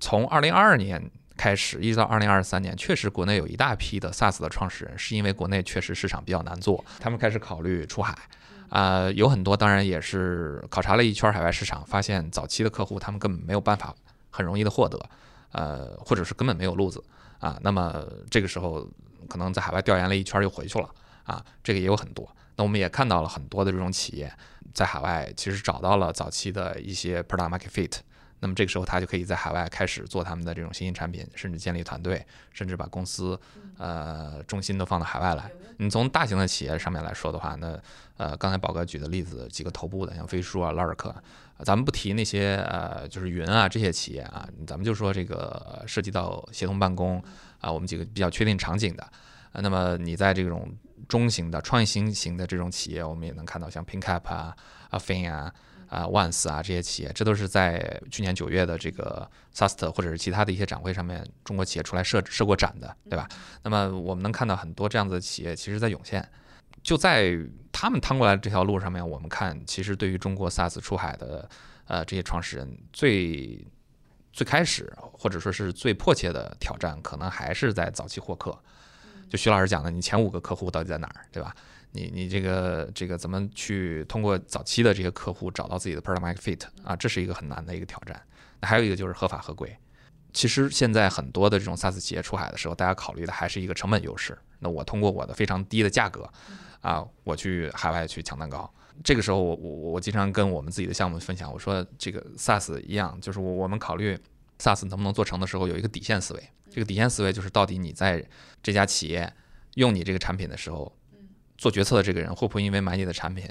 [0.00, 8.16] 从二零二二年开始，一直到二零二三年，确实国内有一大批的 SaaS 的创始人，是因为国内确实市场比较难做，他们开始考虑出海。
[8.68, 13.94] 啊，有很多当然也是考察了一圈海外市场，发现早期的客户他们根本没有办法
[14.28, 14.98] 很容易的获得，
[15.52, 17.02] 呃，或者是根本没有路子。
[17.38, 18.84] 啊，那么这个时候
[19.28, 20.90] 可能在海外调研了一圈又回去了
[21.22, 22.28] 啊，这个也有很多。
[22.56, 24.32] 那我们也看到了很多的这种企业
[24.72, 27.98] 在海外其实找到了早期的一些 product market fit，
[28.40, 33.38] 那么这个时候他就可以在海外开始做他们的这种新兴产品，甚至建立团队，甚至把公司
[33.78, 35.50] 呃重心都放到海外来。
[35.78, 37.78] 你从大型的企业上面来说的话，那
[38.16, 41.14] 呃刚才宝哥举的例子几个头部的像飞书啊、Lark。
[41.64, 47.18] 咱们不提那些呃，就是云啊这些企业啊，咱们就说这个涉及到协同办公
[47.60, 49.10] 啊，我们几个比较确定场景的。
[49.54, 50.70] 那么你在这种
[51.08, 54.54] 中型的创新型的这种企业，我们也能看到像 PinCap 啊、
[54.90, 55.52] a f i n
[55.88, 63.28] 啊、啊 Once 啊这些企业，这都是在去年九月的这个 SaaS 或者是其他的一些展会上面，中国企业出来设设过展的，对吧？
[63.62, 66.28] 那么我们能看到很多这样子的企业，其实在涌现。
[66.82, 67.36] 就在
[67.72, 71.48] 他们趟过来这条路上面，我们看，其实对于中国 SaaS 出海的，
[71.86, 73.66] 呃，这些创始人最
[74.32, 78.56] 最开始或者说是最迫切的挑战，可能还是在早期获客。
[79.28, 81.52] 就徐老师讲的，你前五个客户到底在哪儿，对吧？
[81.96, 86.94] 你你这个这个怎么去通过早期的这些客户找到自己的 product market fit 啊？
[86.94, 88.20] 这是一个很难的一个挑战。
[88.60, 89.74] 那还有一个就是合法合规。
[90.32, 94.36] 其实现在很多的这种 SaaS 企业出海的时候，大家考虑的还是一个成本优势。
[94.58, 96.30] 那我通过我的非常低的价格。
[96.82, 104.16] 啊，我去海外去抢蛋糕，这个时候我我我经常跟我们自己的项目分享，我说这个 SaaS 一样，就是我我们考虑
[104.60, 106.48] SaaS 能不能做成的时候，有一个底线思维。
[106.70, 108.24] 这个底线思维就是到底你在
[108.62, 109.32] 这家企业
[109.74, 110.95] 用你这个产品的时候，
[111.56, 113.48] 做决策的这个人会不会因为买你的产品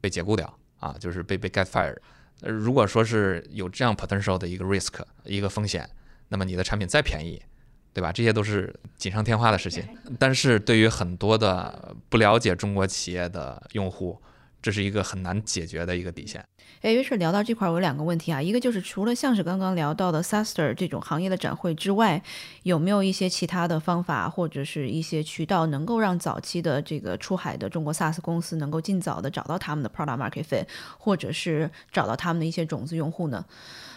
[0.00, 0.96] 被解雇掉啊？
[0.98, 1.96] 就是被被 get fired。
[2.40, 5.88] 呃，如果说是有这样 potential 的一个 risk 一个风险，
[6.28, 7.42] 那么你的产品再便宜。
[7.94, 8.10] 对吧？
[8.10, 9.86] 这些都是锦上添花的事情，
[10.18, 14.18] 但是对于很多的不了解中国企业的用户，
[14.62, 16.42] 这是一个很难解决的一个底线。
[16.80, 22.20] 哎，于是聊到这块，我有两个问题啊，一个就是除了像是刚刚聊到的 SaaSer 这种行业的展会之外，
[22.64, 30.66] 有没有一些其他的方法或者是一些渠道，能够让早期的这个出海的中国 SaaS 公司能够尽早的找到他们的 product market fit，
[30.98, 33.44] 或者是找到他们的一些种子用户呢？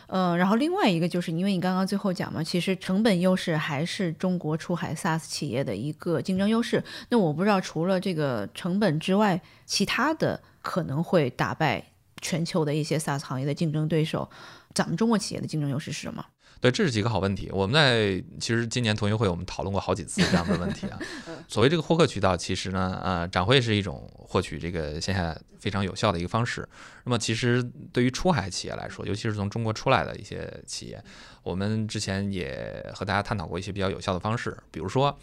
[0.08, 6.84] 嗯，然后另外一个就是因为你刚刚最后讲嘛，其实成本优势还是中国出海 SaaS 企业的一个竞争优势。
[7.10, 11.84] 那我不知道除了这个成本之外，其他的可能会打败
[12.26, 14.28] 全球的一些 SaaS 行业的竞争对手，
[14.74, 16.26] 咱们中国企业的竞争优势是什么？
[16.60, 17.52] 对，这是几个好问题。
[17.52, 20.98] 我们在其实今年同学会我们讨论过好几次这样的问题啊。
[21.48, 26.68] 所谓这个获客渠道，其实呢，呃，展会是一种获取这个线下非常有效的一个方式。
[27.04, 27.62] 那么其实
[27.94, 31.04] 对于出海企业来说，尤其是从中国出来的一些企业，
[31.44, 35.16] 我们之前也和大家探讨过一些比较有效的方式，比如说，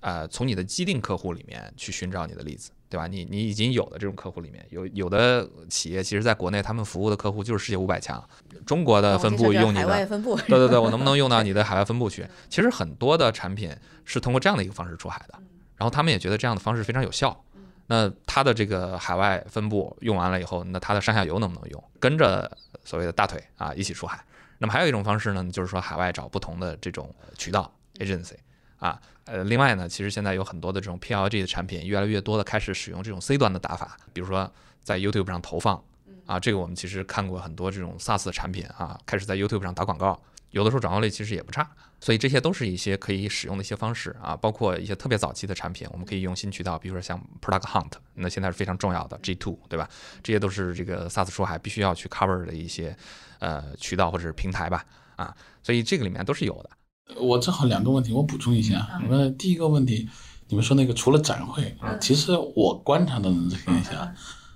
[0.00, 2.72] 呃，从你的既定客户里面去寻找你的例子。
[2.90, 3.06] 对吧？
[3.06, 8.22] 你你已经有的这种客户里面有有的企业，其实在国内他们服务的客户就是世界五百强，
[8.66, 10.06] 中国的分布用你的，
[10.48, 12.26] 对对对，我能不能用到你的海外分布去？
[12.48, 13.74] 其实很多的产品
[14.04, 15.34] 是通过这样的一个方式出海的，
[15.76, 17.44] 然后他们也觉得这样的方式非常有效。
[17.86, 21.84] 那他的这个海外分布用完了以后，那他的上下游能不能用？
[21.98, 22.50] 跟着
[22.84, 24.24] 所谓的大腿啊一起出海。
[24.58, 28.34] 那么还有一种方式呢，就是说海外找不同的这种渠道 agency
[28.80, 29.00] 啊。
[29.26, 34.50] 呃，另外呢，其实现在有很多的这种 PLG 的产品，越来越多的开始使用这种 C 端的打法，比如说
[34.82, 35.80] 在 YouTube 上投放，
[36.26, 49.88] 啊，这个我们其实看过很多这种 SaaS 的产品啊，开始在 YouTube 上打广告，有的时候转化率其实也不差，所以这些都是一些可以使用的一些方式啊，包括一些特别早期的产品，我们可以用新渠道，比如说像 Product Hunt，那现在是非常重要的 G2，对吧？
[50.24, 52.96] 这些都是这个 SaaS 出海必须要去 cover 的一些
[53.38, 56.70] 呃渠道或者是平台吧，啊，所以这个里面都是有的。
[57.16, 58.86] 我正好两个问题，我补充一下。
[59.02, 60.08] 你们第一个问题，
[60.48, 63.32] 你们说那个除了展会，其实我观察的
[63.64, 64.14] 现象，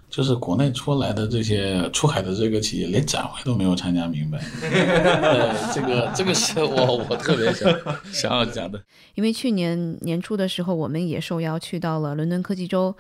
[0.09, 4.39] 就是国内出来的这些出海的这个企业，连展会都没有参加明白。
[5.75, 7.73] 这个这个是我我特别想
[8.13, 8.81] 想要讲的。
[9.17, 12.95] 因为去年年初的时候，我们也受邀去到了伦敦科技周。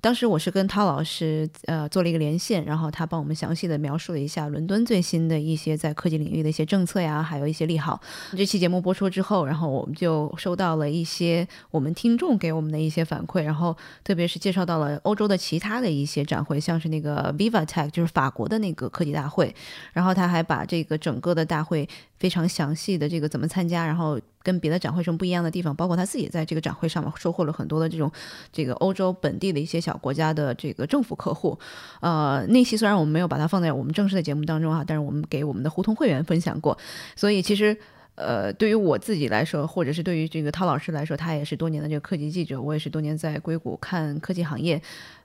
[0.00, 8.00] 当时我是跟涛老师呃做了一个连线，然后他帮我们详细的描述了一下伦敦最新的一些在科技领域的一些政策呀，还有一些利好。
[8.36, 19.54] 这期节目播出之后，然后我们就收到了一些我们听众给我们的一些反馈，然后特别是介绍到了欧洲的其他的一些展会，像是那个 Viva Tech，就是法国的那个科技大会，
[19.92, 28.10] 然后他还把这个整个的大会非常详细的这个怎么参加，然后跟别的展会什么不一样的地方，包括他自己在这个展会上面收获了很多的这种
[28.52, 31.58] 这个欧洲本地的一些小国家的这个政府客户。
[32.00, 36.76] 呃，那期虽然我们没有把它放在我们正式的节目当中啊，但是我们给我们的胡同会员分享过，
[37.14, 37.76] 所以其实。
[38.16, 44.80] 呃，对于我自己来说，或者是对于这个涛老师来说，他也是多年的这个科技记者，我也是多年在硅谷看科技行业。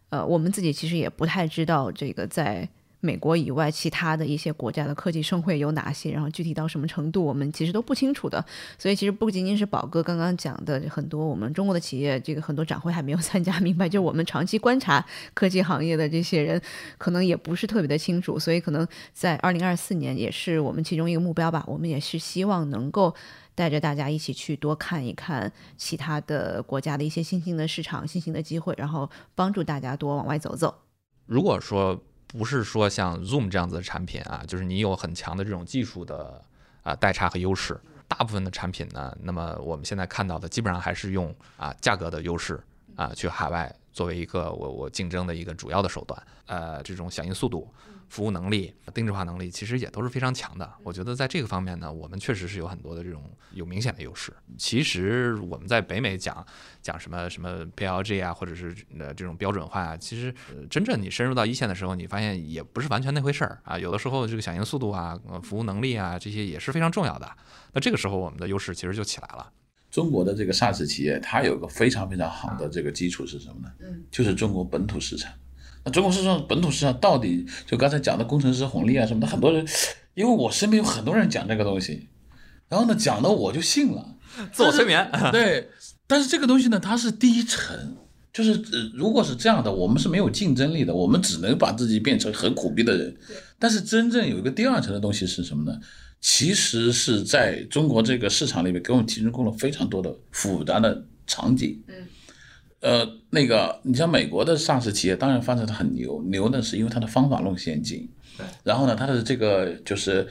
[0.09, 2.67] 呃，我们自己其实也不太知道这个在
[3.01, 8.43] 美国以外其他的一些国家的科技盛会有哪些，然后具体到什么程度，我们其实都不清楚的。
[8.77, 16.61] 所以其实不仅仅是宝哥刚刚讲的很多，我们中国的企业这个很多展会还没有 参加明白，就我们长期观察科技行业的这些人，
[16.97, 18.39] 可能也不是特别的清楚。
[18.39, 23.13] 所以可能在二零二四年也是我们其中一个目标吧，我们也是希望能够。
[23.53, 30.73] 带着大家一起去多看一看其他的国家的一些新兴的市场、新兴的机会，然后帮助大家多往外走走。
[31.25, 36.41] 如果说不是说像 Zoom 这样子的产品啊，就是你有很强的这种技术的
[36.83, 42.61] 啊代差和优势，大部分的产品呢，那么我们现在看到的基本上还是用啊价格的优势
[42.95, 47.71] 啊去海外作为一个我我竞争的一个主要的手段，呃，这种响应速度。
[48.11, 50.69] 服务能力、定制化能力其实也都是非常强的。
[50.83, 54.33] 我觉得在这个方面呢，我们确实是有很多的这种有明显的优势。
[54.57, 56.45] 其实我们在北美讲
[56.81, 60.35] 讲什么什么 PLG 啊，或者是呃这种标准化啊，其实
[60.69, 63.79] 真正你深入到一线的时候，你发现也不是完全那回事儿啊。
[63.79, 67.31] 有的时候这个响应速度啊、服务能力啊这些也是非常重要的。
[67.71, 69.49] 那这个时候我们的优势其实就起来了。
[69.89, 73.71] 中国的这个 SaaS 企业，它有个非常非常好的这个基础是什么呢？
[73.79, 75.31] 嗯，就是中国本土市场。
[75.83, 79.65] 那中国市场本土市场到底就刚才讲的工程师红利啊什么的，很多人，
[80.13, 82.07] 因为我身边有很多人讲这个东西，
[82.69, 84.15] 然后呢讲的我就信了，
[84.51, 85.09] 自我催眠。
[85.31, 85.69] 对，
[86.05, 87.97] 但是这个东西呢，它是第一层，
[88.31, 88.61] 就是
[88.93, 93.15] 如果是这样的，我们是没有竞争力的，我们只能把自己变成很苦逼的人。
[93.57, 95.79] 但是真正有一个第二层的东西是什么呢？
[96.19, 101.81] 其实是在中国这个市场里面给我们提供了非常多的复杂的场景。
[101.87, 101.95] 嗯。
[102.81, 110.27] 呃，那个，你像美国的上市企业，当然发展的很牛，牛呢是因为它的方法论先进，对，然后呢，它的这个就是，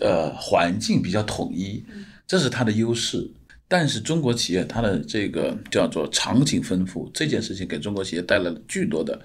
[0.00, 1.84] 呃，环境比较统一，
[2.26, 3.30] 这是它的优势。
[3.68, 9.18] 但是中国企业它的这个叫做场景丰富，这件事情给中国企业带来了巨多的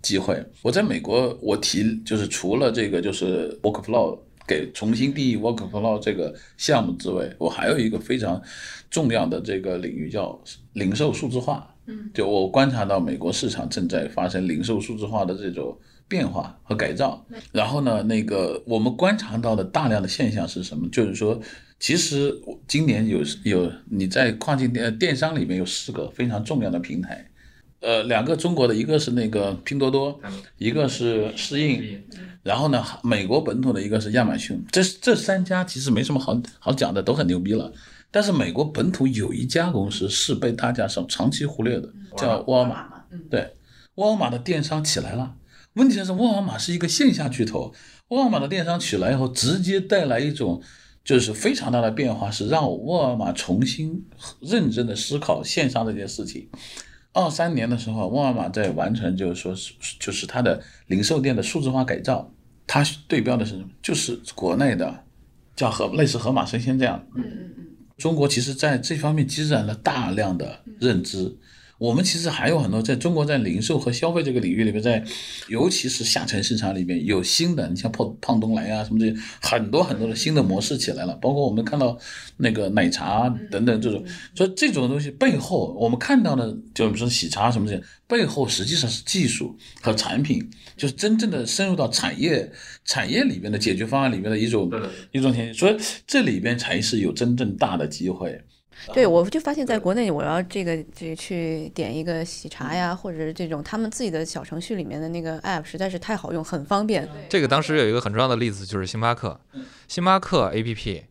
[0.00, 0.40] 机会。
[0.62, 8.40] 我在美国，我提就是除了这个就是 Workflow 给重新定义 Workflow 这个项目之外，我还有一个非常
[8.88, 10.40] 重要的这个领域叫
[10.74, 11.73] 零售数字化。
[11.86, 17.26] 嗯，就我观察到美国市场正在发生零售数字化的这种变化和改造。
[17.52, 20.88] 然后呢，那个我们观察到的大量的现象是什么？
[20.90, 21.40] 就是说，
[21.78, 22.34] 其实
[22.66, 27.30] 今年有有你在跨境电电商里面有四个非常重要的平台，
[27.80, 30.18] 呃，两个中国的，一个是那个拼多多，
[30.56, 32.02] 一个是适应，
[32.42, 34.64] 然后呢，美国本土的一个是亚马逊。
[34.70, 37.70] 这这三家其实没什么好好讲的，都很牛逼了。
[38.14, 42.86] 但是美国本土有一家公司是被大家上长期忽略的，叫沃尔玛。
[43.28, 43.52] 对，
[43.96, 45.34] 沃尔玛的电商起来了。
[45.72, 47.74] 问题是沃尔玛是一个线下巨头，
[48.10, 50.62] 沃尔玛的电商起来以后，直接带来一种
[51.02, 54.06] 就是非常大的变化，是让沃尔玛重新
[54.38, 56.48] 认真的思考线上这件事情。
[57.12, 62.32] 二三年的时候，沃尔玛在完成就是说是就是它的零售店的数字化改造，
[62.64, 63.68] 它对标的是什么？
[63.82, 65.02] 就是国内的
[65.56, 67.04] 叫盒类似盒马生鲜这样。
[67.16, 67.63] 嗯嗯嗯。
[67.96, 71.36] 中国其实在这方面积攒了大量的认知。
[71.78, 75.04] 我们其实还有很多，在中国在零售和消费这个领域里面，在
[75.48, 81.14] 尤其是下沉市场里面有新的，你像胖胖东来啊什么这些，很多很多的新的模式起来了。
[81.16, 81.98] 包括我们看到
[82.36, 92.50] 那个奶茶等等这种，所以这种东西背后，我们看到的，就比如说喜茶什么这些，背后实际上是技术和产品，就是真正的深入到产业
[92.84, 94.70] 产业里面的解决方案里面的一种
[95.10, 95.54] 一种前景。
[95.54, 98.43] 所以这里边才是有真正大的机会。
[98.92, 107.08] 对，我就发现，在国内，我要这个这去点一个喜茶呀，或者是这种他们自己的小程序里面的那个 app，实在是太好用，很方便。
[107.28, 109.40] 这个当时有一个很重要的例子，就是星巴克。
[109.88, 111.02] 星巴克 app，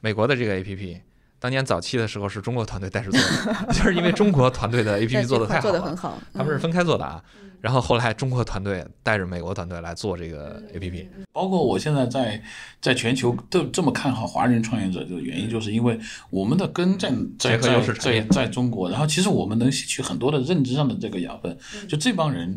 [0.00, 1.00] 美国的这个 app，
[1.38, 3.20] 当年早期的时候是中国团队带着做
[3.52, 6.18] 的， 就是因为中国团队的 app 做的太好了，做的很好。
[6.32, 7.22] 他们是分开做的啊。
[7.66, 12.40] 然后后来中国团队带着美国团队来做这个 APP，包括我现在在
[12.80, 15.98] 在全球都这么看好华人创业者，就原因就是因为
[16.30, 17.58] 我们的根在在
[17.94, 22.56] 在在中国，然后其实我们能吸取很多的认知上的这个养分，就这帮人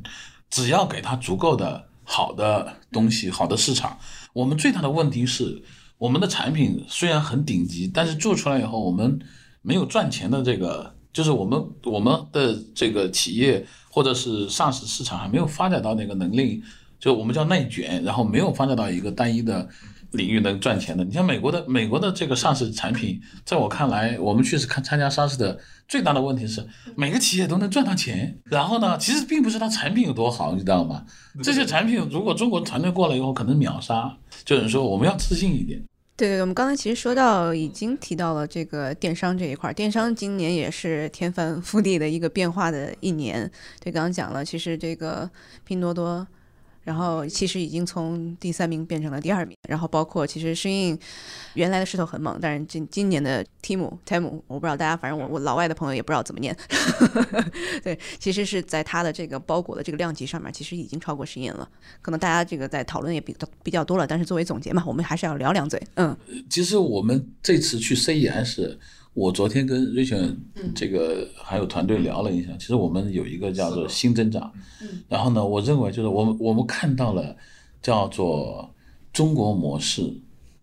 [0.52, 3.98] 只要给他足够的好的东西、好的市场，
[4.34, 5.64] 我们最大的问题是
[5.98, 9.20] 我们的产品虽然很顶级，但是做出来以后我们
[9.64, 13.66] 没有赚钱的这个，就是我们我们的这个企业
[14.00, 16.64] 或者是上市市场还没有发展到那个能力，
[17.02, 19.68] 就我们叫内卷，然后没有发展到一个单一的
[20.12, 21.04] 领域能赚钱的。
[21.04, 31.04] 你像美国的美国的这个上市产品，在我看来，我们去看参加上市的最大的问题是每个企业都能赚到钱，然后呢，其实并不是它产品有多好，你知道吗？
[31.44, 34.16] 这些产品如果中国团队过来以后，可能秒杀。
[34.46, 35.84] 就是说，我们要自信一点。
[36.20, 39.74] 对对，我们刚才其实说到，已经提到了这个电商这一块儿。
[39.74, 43.50] 电商今年也是天翻覆地的一个变化的一年。
[43.80, 45.30] 对，刚刚讲了，其实这个
[45.64, 46.28] 拼多多，
[46.90, 49.56] 然后其实已经从第三名变成了第二名。
[49.70, 50.98] 然后包括其实适应
[51.54, 56.58] 原来的势头很猛，但是今今年的 Tim Tim，我不知道大家，反正我我老外的朋友也不知道怎么念。
[57.84, 61.70] 对，其实是在它的这个包裹的这个量级上面，其实已经超过适应了。
[62.02, 65.80] 可能大家这个在讨论也比较比较多了，但是作为总结嘛，我们还是要聊两嘴。
[65.94, 66.18] 嗯。
[66.50, 68.80] 其实我们这次去 CES，
[69.20, 70.18] 我昨天跟瑞雪
[70.74, 74.50] 这个还有团队聊了一下，其实我们有一个叫做新增长，
[75.10, 77.36] 然后呢，我认为就是我们我们看到了
[77.82, 78.74] 叫做
[79.12, 80.10] 中国模式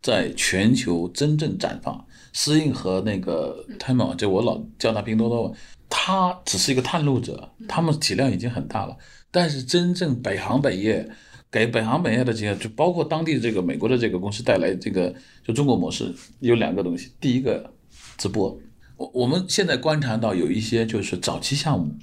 [0.01, 2.03] 在全球真正绽放。
[2.33, 5.55] 私印和那个 Temu，就我老叫他拼多多，
[5.91, 8.97] 他只是一个探路者，他们体量已经很大了，
[9.31, 11.07] 但是真正北行北业。
[11.49, 15.15] 给北航本业的这些，就包括当地这个美国的这个公司带来这个
[15.47, 17.73] 就中国模式有两个东西，第一个
[18.17, 18.59] 直播，
[18.97, 21.95] 我我们现在观察到有一些就是早期项目，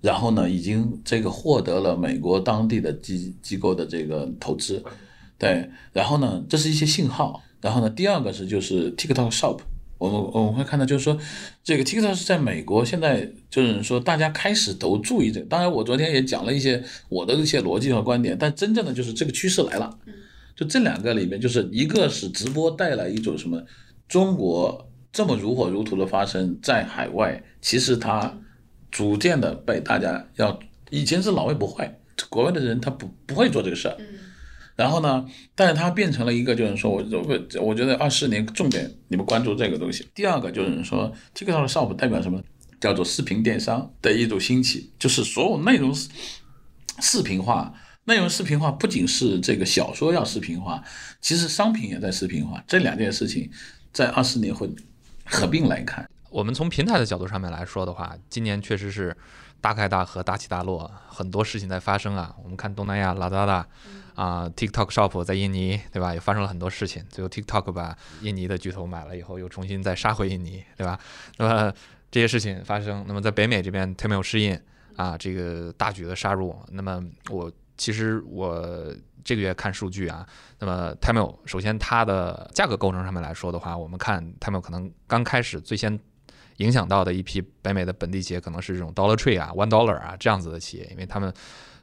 [0.00, 4.82] 然后呢已经这个获得了美国当地的机机构的这个投资，
[5.38, 9.60] 对，然后呢这是一些信号，然后呢第二个是就是 TikTok Shop。
[9.96, 11.16] 我们我们会看到，就是说，
[11.62, 15.46] 这个 TikTok 是在美国，现在就是说，大家开始都注意这个。
[15.46, 19.96] 当然，我昨天也讲了一些我的一些逻辑和观点，但真正的就是这个趋势来了。
[20.54, 23.64] 就这两个里面，就是一个是直播带来一种什么，
[24.06, 28.36] 中国这么如火如荼的发生在海外，其实它
[28.90, 30.58] 逐渐的被大家要，
[30.90, 31.88] 以前是老外不会，
[32.28, 33.96] 国外的人他不不会做这个事儿。
[33.98, 34.04] 嗯
[34.76, 35.24] 然后呢？
[35.54, 40.04] 但是它变成了一个，就是说，我我我觉得二四年重点你们关注这个东西。
[40.12, 42.42] 第二个就是说，TikTok Shop 代表什么？
[42.80, 45.94] 叫做视频电商的一种兴起，就是所有内容
[47.00, 47.72] 视频化，
[48.06, 50.82] 内容视频化不仅是这个小说要视频化，
[51.20, 52.60] 其实商品也在视频化。
[52.66, 53.48] 这两件事情
[53.92, 54.68] 在二四年会
[55.26, 56.08] 合并来看。
[56.30, 59.16] 我们从平台的角度上面来说的话，今年确实是
[59.60, 62.34] 大开大合、大起大落，很多事情在发生啊。
[62.42, 63.66] 我们看东南亚拉达达。
[64.14, 66.14] 啊，TikTok Shop 在印尼，对吧？
[66.14, 67.04] 也发生了很多事情。
[67.08, 70.96] 最后 TikTok 把印尼的巨头买了以后，又重新再杀回印尼，对吧？
[71.36, 71.74] 那么
[72.12, 74.56] 这些事情发生，那么在北美这边 Temu 适应
[74.94, 76.56] 啊，这个大举的杀入。
[76.70, 80.26] 那么我其实我这个月看数据啊，
[80.58, 85.98] 那么 Temu 首先它的价格构成上面来说的话，我们看 Temu 可能刚开始最先
[86.58, 91.32] 影响到的一批北美的本地企业，可能是这种 Dollar Tree 啊、One Dollar 啊这样子的企业，因为他们。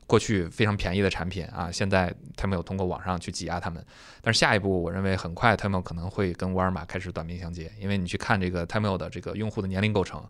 [0.08, 3.82] 过去非常便宜的产品啊，现在他们有通过网上去挤压他们，
[4.22, 10.22] 但是下一步我认为很快他们可能会跟沃尔玛开始短兵相接，因为你去看这个 t m o 的这个用户的年龄构成，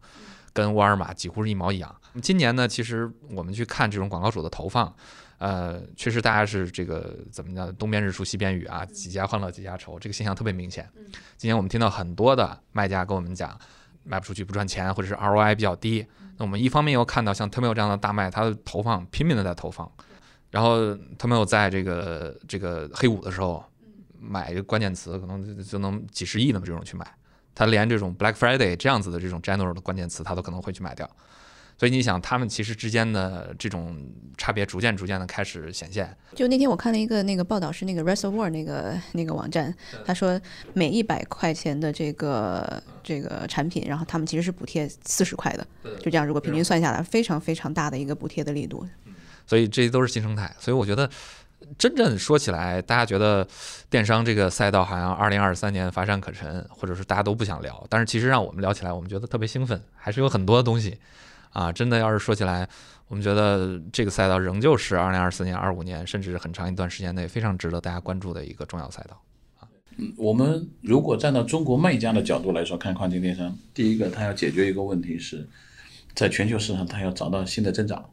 [0.54, 1.96] 跟沃尔玛几乎是一毛一样。
[2.22, 4.94] 今年呢，其实我们去看这种广告主的投放，
[5.42, 10.88] 呃，确实大家是这个怎么讲，东边日出西边雨啊，几家欢乐几家愁，这个现象特别明显。
[11.36, 13.60] 今年我们听到很多的卖家跟我们讲，
[14.04, 16.06] 卖不出去不赚钱，或者是 ROI 比较低。
[16.38, 19.92] 那我们一方面又看到像 t o m o 这样的大卖，它的投放拼命的在投放，
[20.52, 23.66] 然后 t o m o 在这个这个黑五的时候
[24.20, 27.12] 买一个关键词，可能就能几十亿的这种去买，
[27.56, 31.10] 他连这种 Black Friday 这样子的这种 general 的关键词，他都可能会去买掉。
[31.82, 33.98] 所以你想，他们其实之间的这种
[34.38, 36.16] 差别逐渐逐渐的开始显现。
[36.36, 39.74] 就那天我看了一个那个报道，是那个 Reservoir 那个那个网站，
[40.06, 40.40] 他说
[40.74, 45.66] 每一百块钱的这个这个产品，然后他们其实是补贴四十块的，
[45.98, 48.88] 就这样，如果平均算下来，非常非常大的一个补贴的力度。
[49.48, 50.56] 所以这些都是新生态。
[50.60, 51.10] 所以我觉得，
[51.80, 53.48] 真正说起来，大家觉得
[53.90, 57.84] 电商这个赛道好像二零二三年乏善可陈，或者是大家都不想聊。
[57.90, 61.00] 但是其实让我们聊起来，我们觉得特别兴奋，还是有很多的东西。
[61.52, 62.68] 啊，真的要是说起来，
[63.08, 69.22] 我们觉得这个赛道仍旧是二零二四年、二五年，甚至很长一段时间内非常值得大家关注的一个重要赛道。
[69.60, 75.48] 啊，嗯，我们如果站到中国卖家的角度来说，看跨境电商，第一个，它要解决一个问题是，
[76.16, 78.10] 在全球市场，它要找到新的增长，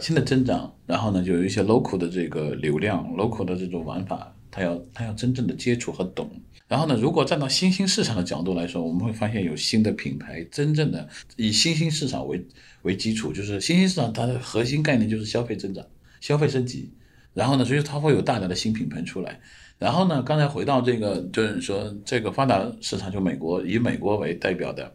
[0.00, 6.28] 新的增长，然后呢，就有一些 local 的这个流量，local 的这种玩法，它要它要真正的接触和懂。
[6.66, 11.06] 然后呢，如果站到新兴市场的角度来说，我们会发现有新的品牌，真正的
[11.36, 12.42] 以新兴市场为
[12.82, 15.84] 为基础，就是新兴市场它的核心概念就是消费增长、
[16.20, 16.92] 消费升级。
[17.34, 19.40] 然后呢，所以它会有大量的新品牌出来。
[19.78, 24.92] 然后呢，刚才回到这个，就是说这个发达市场，就美国以美国为代表的，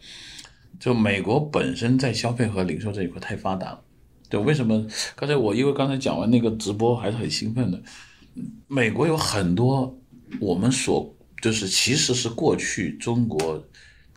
[0.79, 3.81] 就美国本身在消费和零售这一块太发达了。
[4.29, 4.85] 就为什么
[5.15, 7.81] 刚才我因为刚才讲完那个直播还是很兴奋的，
[8.67, 9.99] 美国有很多
[10.39, 13.61] 我们所就是其实是过去中国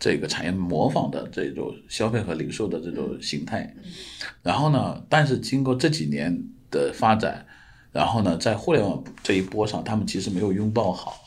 [0.01, 3.73] 这个产业模仿的这种消费和零售的这种形态，
[4.43, 6.37] 然后呢，但是经过这几年
[6.73, 7.47] 的发展。
[7.93, 11.25] 然后呢，在互联网这一波上，他们其实没有拥抱好，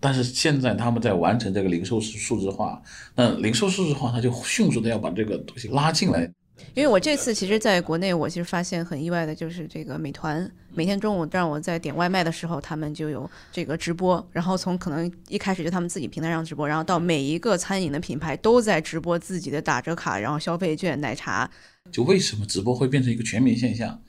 [0.00, 2.82] 但是现在他们在完成这个零售数数字化，
[3.14, 6.32] 那零售数字化，他就迅速的要把这个东西拉进来。
[6.74, 21.50] 因为我这次其实在国内，我其实发现很意外的就是这个美团每天中午让我在点外卖的时候，他们就有这个直播，然后从可能一开始就他们自己平台上直播，然后到每一个餐饮的品牌都在直播自己的打折卡，然后消费券、奶茶。
[21.90, 24.00] 就为什么直播会变成一个全民现象？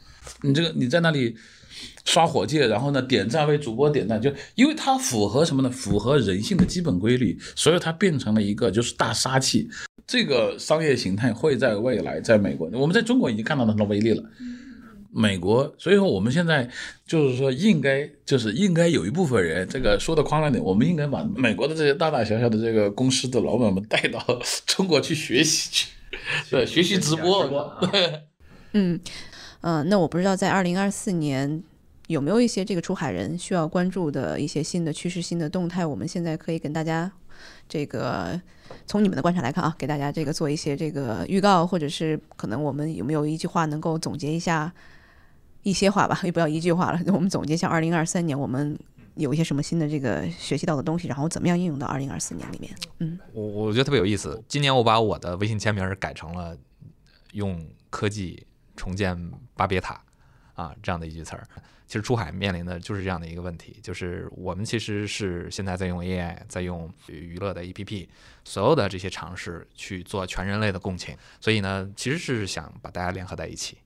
[0.41, 1.35] 你这个你在那里。
[2.03, 5.69] 刷火箭，然后呢点赞为主播点赞，就因为它符合什么呢？
[5.69, 9.69] 符合人性的基本规律，所以它变成了一个就是大杀器。
[10.09, 14.23] 这个商业形态会在未来在美国，我们在中国已经看到它的威力了。
[15.11, 16.67] 美国，所以说我们现在
[17.05, 24.19] 就是说应该就是应该有一部分人，这个说的夸张点，我们应该把美国的这些大大小小的这个公司的老板们带到
[24.65, 25.87] 中国去学习去，
[26.49, 27.77] 对，学习直播。
[28.73, 28.99] 嗯。
[29.61, 31.61] 嗯，那我不知道在二零二四年
[32.07, 35.85] 有没有一些这个出海人需要关注的一些新的趋势、新的动态。
[35.85, 37.11] 我们现在可以跟大家
[37.67, 38.39] 这个
[38.85, 44.73] 从你们的观察来看啊，给大家这个做一些这个预告，或者是可能我们有没有一句话能够总结一下
[45.63, 46.19] 一些话吧？
[46.25, 48.77] 也不要一句话了，我们总结一下二零二三年我们
[49.15, 52.73] 有一些什么新的这个学习到的东西，然后怎么样应用到二零二四年里面。
[52.99, 54.43] 嗯，我我觉得特别有意思。
[54.47, 56.57] 今年我把我的微信签名改成了
[57.33, 58.45] 用科技。
[58.75, 60.01] 重建巴别塔，
[60.59, 61.47] 啊，这样的一句词儿，
[61.87, 68.09] 其实出海面临的就是这样的一个问题，就是我们其实是现在在用 AI，在用娱乐的 APP，
[68.43, 73.77] 所有的这些尝试去做全人类的共情，所以呢，其实是想把大家联合在一起。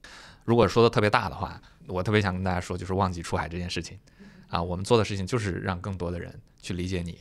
[0.46, 4.00] 如果说的特别大的话，我特别想跟大家说，就是忘记出海这件事情，
[4.48, 7.20] 啊，我们做的事情就是让更多的人去理解你。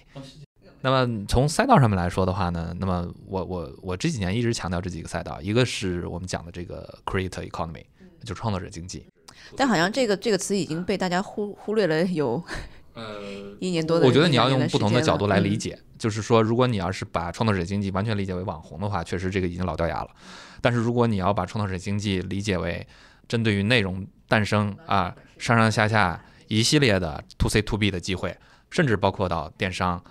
[0.80, 7.84] 那么从赛道上面来说的话呢，那么我我我这几年一直强调这几个赛道，一个是我们讲的这个 creator economy，
[8.24, 9.06] 就创作者经济。
[9.56, 12.42] 但好像这个这个词已经被大家忽忽略了有
[12.94, 13.20] 呃
[13.60, 14.06] 一年多的。
[14.06, 20.10] 我觉得你要用不同的角度来理解，就是说，如果你要是把创作者经济完全理解为网红的话，确实这个已经老掉牙了。
[20.60, 22.86] 但是如果你要把创作者经济理解为
[23.28, 28.36] 针对于内容诞生啊上上下下一系列的 to C to B 的机会，
[28.70, 30.02] 甚至包括到电商。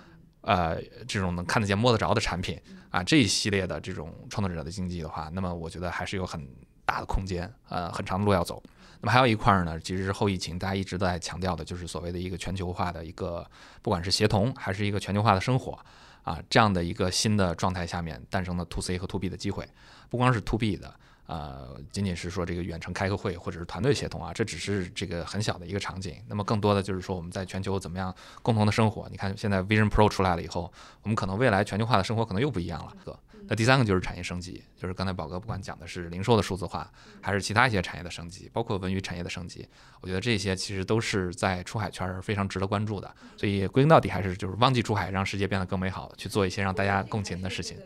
[0.44, 0.76] 呃，
[1.06, 2.60] 这种能看得见、摸得着的产品
[2.90, 6.44] 啊，这一系列的这种创作者的经济的话，那么我觉得还是有很
[6.92, 8.62] 大的空间，呃，很长的路要走。
[9.00, 13.44] 那么还有一块呢，其实是后疫情大家一直在强调的，就是所谓的一个全球化的一个，
[13.80, 15.78] 不管是协同还是一个全球化的生活
[16.22, 19.66] 啊，这样的一个新的状态下面诞生的 to C 和 to B 的机会，
[20.10, 20.94] 不光是 to B 的。
[21.32, 26.14] 呃，仅仅是说这个远程开个会或者是团队协同啊，这只是这个很小的一个场景。
[26.28, 29.08] 那么更多的就是说我们在全球怎么样共同的生活。
[29.10, 30.70] 你看现在 Vision Pro 出来了以后，
[31.02, 33.18] 我们可能未来全球化的生活可能又不一样了。
[33.48, 36.90] 那第三个就是产业升级，就是刚才宝哥不管讲的是零售的数字化，
[37.22, 39.66] 还是其他一些产业的升级，包括文娱产业的升级，
[40.02, 43.14] 我觉得这些其实都是在出海圈非常值得关注的。
[43.38, 47.78] 所以归根到底还是就是忘记出海，让世界变得更美好，去做一些让大家共情的事情。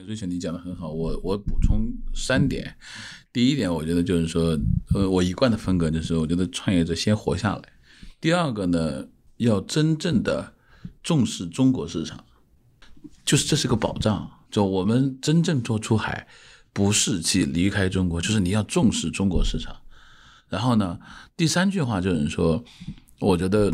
[0.00, 2.76] 瑞雪，你讲的很好，我我补充三点。
[3.30, 4.58] 第一点，我觉得就是说，
[4.94, 7.62] 呃，我一贯的风格就是，我觉得创业者先活下来。
[8.18, 10.54] 第二个呢，要真正的
[11.02, 12.24] 重视中国市场，
[13.26, 14.30] 就是这是个保障。
[14.50, 16.26] 就我们真正做出海，
[16.72, 19.76] 不是去离开中国，就是你要重视中国市场。
[20.48, 20.98] 然后呢，
[21.36, 22.64] 第三句话就是说，
[23.20, 23.70] 我觉得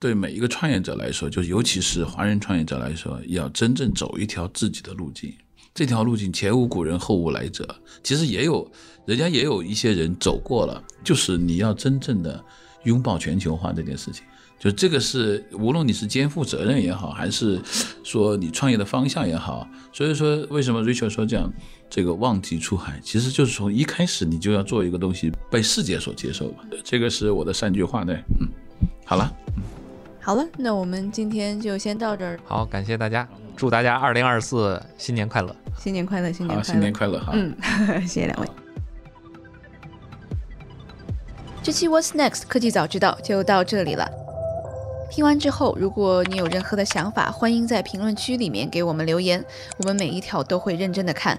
[0.00, 5.32] 对每一个创业者来说，就尤其是华人创业者来说，要真正走一条自己的路径。
[5.72, 7.66] 这条路径前无古人后无来者，
[8.02, 8.70] 其实也有，
[9.06, 10.82] 人家也有一些人走过了。
[11.02, 12.44] 就是你要真正的
[12.84, 14.24] 拥抱全球化这件事情，
[14.58, 17.58] 就这个是无论你是肩负责任也好，还是
[18.02, 19.66] 说你创业的方向也好。
[19.92, 21.50] 所以说，为什么 Rachel 说这样，
[21.88, 26.64] 这个忘记出海，其实就是从一开始你就要做一个东西被世界所接受吧。
[26.84, 28.12] 这个是我的三句话呢。
[28.40, 28.48] 嗯，
[29.06, 29.32] 好了，
[30.20, 32.38] 好了，那我们今天就先到这儿。
[32.44, 33.26] 好，感谢大家。
[33.60, 35.54] 祝大家二零二四新年快乐！
[35.76, 36.32] 新年快乐！
[36.32, 36.62] 新年快乐！
[36.64, 37.18] 新年快乐！
[37.18, 37.54] 哈，嗯，
[38.08, 38.46] 谢谢两位。
[41.62, 44.10] 这期 What's Next 科技早知道就到这里了。
[45.10, 49.44] 听完之后，如果你有任何的想法，欢迎在评论区里面给我们留言，
[49.76, 51.38] 我们每一条都会认真的看。